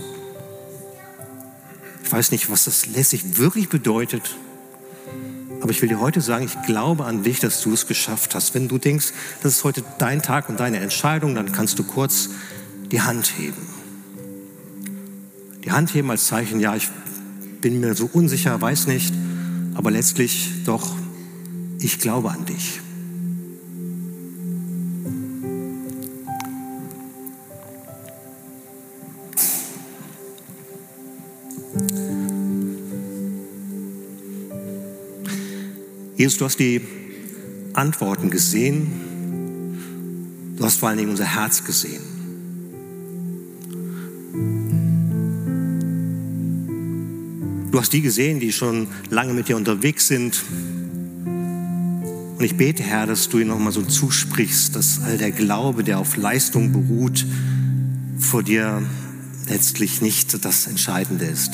Ich 2.03 2.11
weiß 2.11 2.31
nicht, 2.31 2.49
was 2.49 2.65
das 2.65 2.87
lässig 2.87 3.37
wirklich 3.37 3.69
bedeutet. 3.69 4.35
Aber 5.61 5.69
ich 5.69 5.79
will 5.79 5.89
dir 5.89 5.99
heute 5.99 6.21
sagen, 6.21 6.45
ich 6.45 6.59
glaube 6.65 7.05
an 7.05 7.21
dich, 7.21 7.39
dass 7.39 7.61
du 7.61 7.71
es 7.71 7.85
geschafft 7.85 8.33
hast. 8.33 8.55
Wenn 8.55 8.67
du 8.67 8.79
denkst, 8.79 9.13
das 9.43 9.57
ist 9.57 9.63
heute 9.63 9.83
dein 9.99 10.23
Tag 10.23 10.49
und 10.49 10.59
deine 10.59 10.79
Entscheidung, 10.79 11.35
dann 11.35 11.51
kannst 11.51 11.77
du 11.77 11.83
kurz 11.83 12.29
die 12.91 13.01
Hand 13.01 13.31
heben. 13.37 13.61
Die 15.63 15.71
Hand 15.71 15.93
heben 15.93 16.09
als 16.09 16.25
Zeichen, 16.25 16.59
ja, 16.59 16.75
ich 16.75 16.89
bin 17.61 17.79
mir 17.79 17.93
so 17.93 18.09
unsicher, 18.11 18.59
weiß 18.59 18.87
nicht 18.87 19.13
aber 19.75 19.91
letztlich 19.91 20.49
doch, 20.65 20.95
ich 21.79 21.99
glaube 21.99 22.31
an 22.31 22.45
dich. 22.45 22.81
Jesus, 36.17 36.37
du 36.39 36.45
hast 36.45 36.59
die 36.59 36.81
Antworten 37.73 38.29
gesehen. 38.29 38.87
Du 40.57 40.63
hast 40.63 40.77
vor 40.79 40.89
allen 40.89 40.97
Dingen 40.97 41.11
unser 41.11 41.25
Herz 41.25 41.65
gesehen. 41.65 42.14
Du 47.75 47.81
hast 47.81 47.91
die 47.91 48.01
gesehen, 48.01 48.39
die 48.39 48.53
schon 48.53 48.87
lange 49.09 49.33
mit 49.33 49.49
dir 49.49 49.57
unterwegs 49.57 50.07
sind. 50.07 50.41
Und 51.25 52.39
ich 52.39 52.55
bete, 52.55 52.81
Herr, 52.81 53.05
dass 53.05 53.27
du 53.27 53.39
ihnen 53.39 53.49
nochmal 53.49 53.73
so 53.73 53.81
zusprichst, 53.81 54.77
dass 54.77 55.01
all 55.03 55.17
der 55.17 55.31
Glaube, 55.31 55.83
der 55.83 55.99
auf 55.99 56.15
Leistung 56.15 56.71
beruht, 56.71 57.25
vor 58.17 58.43
dir 58.43 58.81
letztlich 59.49 60.01
nicht 60.01 60.45
das 60.45 60.67
Entscheidende 60.67 61.25
ist. 61.25 61.51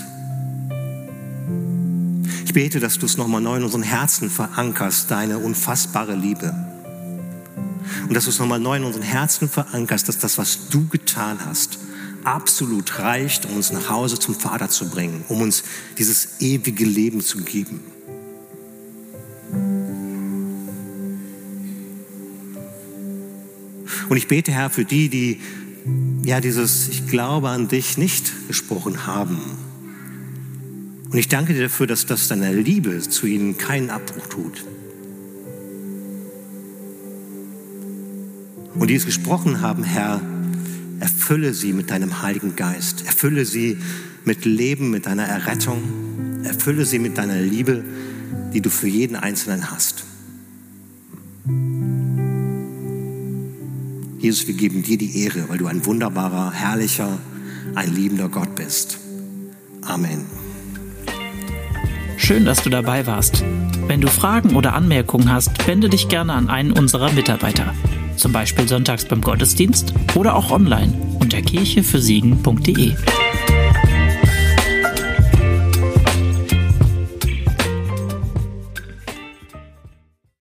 Ich 2.45 2.53
bete, 2.53 2.79
dass 2.79 2.99
du 2.99 3.07
es 3.07 3.17
nochmal 3.17 3.41
neu 3.41 3.57
in 3.57 3.63
unseren 3.63 3.81
Herzen 3.81 4.29
verankerst, 4.29 5.09
deine 5.09 5.39
unfassbare 5.39 6.13
Liebe. 6.13 6.53
Und 8.07 8.13
dass 8.13 8.25
du 8.25 8.29
es 8.29 8.37
nochmal 8.37 8.59
neu 8.59 8.77
in 8.77 8.83
unseren 8.83 9.01
Herzen 9.01 9.49
verankerst, 9.49 10.07
dass 10.07 10.19
das, 10.19 10.37
was 10.37 10.69
du 10.69 10.87
getan 10.87 11.39
hast, 11.43 11.79
absolut 12.23 12.99
reicht, 12.99 13.45
um 13.45 13.55
uns 13.55 13.71
nach 13.71 13.89
Hause 13.89 14.19
zum 14.19 14.35
Vater 14.35 14.69
zu 14.69 14.89
bringen, 14.89 15.23
um 15.27 15.41
uns 15.41 15.63
dieses 15.97 16.39
ewige 16.39 16.85
Leben 16.85 17.21
zu 17.21 17.39
geben. 17.39 17.79
Und 24.09 24.17
ich 24.17 24.27
bete, 24.27 24.51
Herr, 24.51 24.69
für 24.69 24.83
die, 24.83 25.07
die 25.07 25.39
ja 26.23 26.41
dieses 26.41 26.89
Ich 26.89 27.07
glaube 27.07 27.49
an 27.49 27.67
dich 27.67 27.97
nicht 27.97 28.47
gesprochen 28.47 29.05
haben. 29.07 29.39
Und 31.09 31.17
ich 31.17 31.27
danke 31.27 31.53
dir 31.53 31.63
dafür, 31.63 31.87
dass 31.87 32.05
das 32.05 32.27
deiner 32.27 32.51
Liebe 32.51 32.99
zu 32.99 33.25
ihnen 33.25 33.57
keinen 33.57 33.89
Abbruch 33.89 34.27
tut. 34.27 34.65
Und 38.75 38.89
die 38.89 38.95
es 38.95 39.05
gesprochen 39.05 39.61
haben, 39.61 39.83
Herr, 39.83 40.21
Erfülle 41.01 41.55
sie 41.55 41.73
mit 41.73 41.89
deinem 41.89 42.21
Heiligen 42.21 42.55
Geist. 42.55 43.03
Erfülle 43.07 43.43
sie 43.43 43.77
mit 44.23 44.45
Leben, 44.45 44.91
mit 44.91 45.07
deiner 45.07 45.23
Errettung. 45.23 45.81
Erfülle 46.43 46.85
sie 46.85 46.99
mit 46.99 47.17
deiner 47.17 47.41
Liebe, 47.41 47.83
die 48.53 48.61
du 48.61 48.69
für 48.69 48.87
jeden 48.87 49.15
Einzelnen 49.15 49.71
hast. 49.71 50.05
Jesus, 54.19 54.47
wir 54.47 54.53
geben 54.53 54.83
dir 54.83 54.99
die 54.99 55.23
Ehre, 55.23 55.49
weil 55.49 55.57
du 55.57 55.65
ein 55.65 55.83
wunderbarer, 55.87 56.51
herrlicher, 56.51 57.17
ein 57.73 57.95
liebender 57.95 58.29
Gott 58.29 58.53
bist. 58.55 58.99
Amen. 59.81 60.25
Schön, 62.17 62.45
dass 62.45 62.61
du 62.61 62.69
dabei 62.69 63.07
warst. 63.07 63.43
Wenn 63.87 64.01
du 64.01 64.07
Fragen 64.07 64.55
oder 64.55 64.75
Anmerkungen 64.75 65.31
hast, 65.31 65.67
wende 65.67 65.89
dich 65.89 66.09
gerne 66.09 66.33
an 66.33 66.47
einen 66.47 66.71
unserer 66.71 67.11
Mitarbeiter. 67.11 67.73
Zum 68.15 68.31
Beispiel 68.31 68.67
sonntags 68.67 69.05
beim 69.05 69.21
Gottesdienst 69.21 69.93
oder 70.15 70.35
auch 70.35 70.51
online 70.51 70.93
unter 71.19 71.41
kirchefürsiegen.de. 71.41 72.93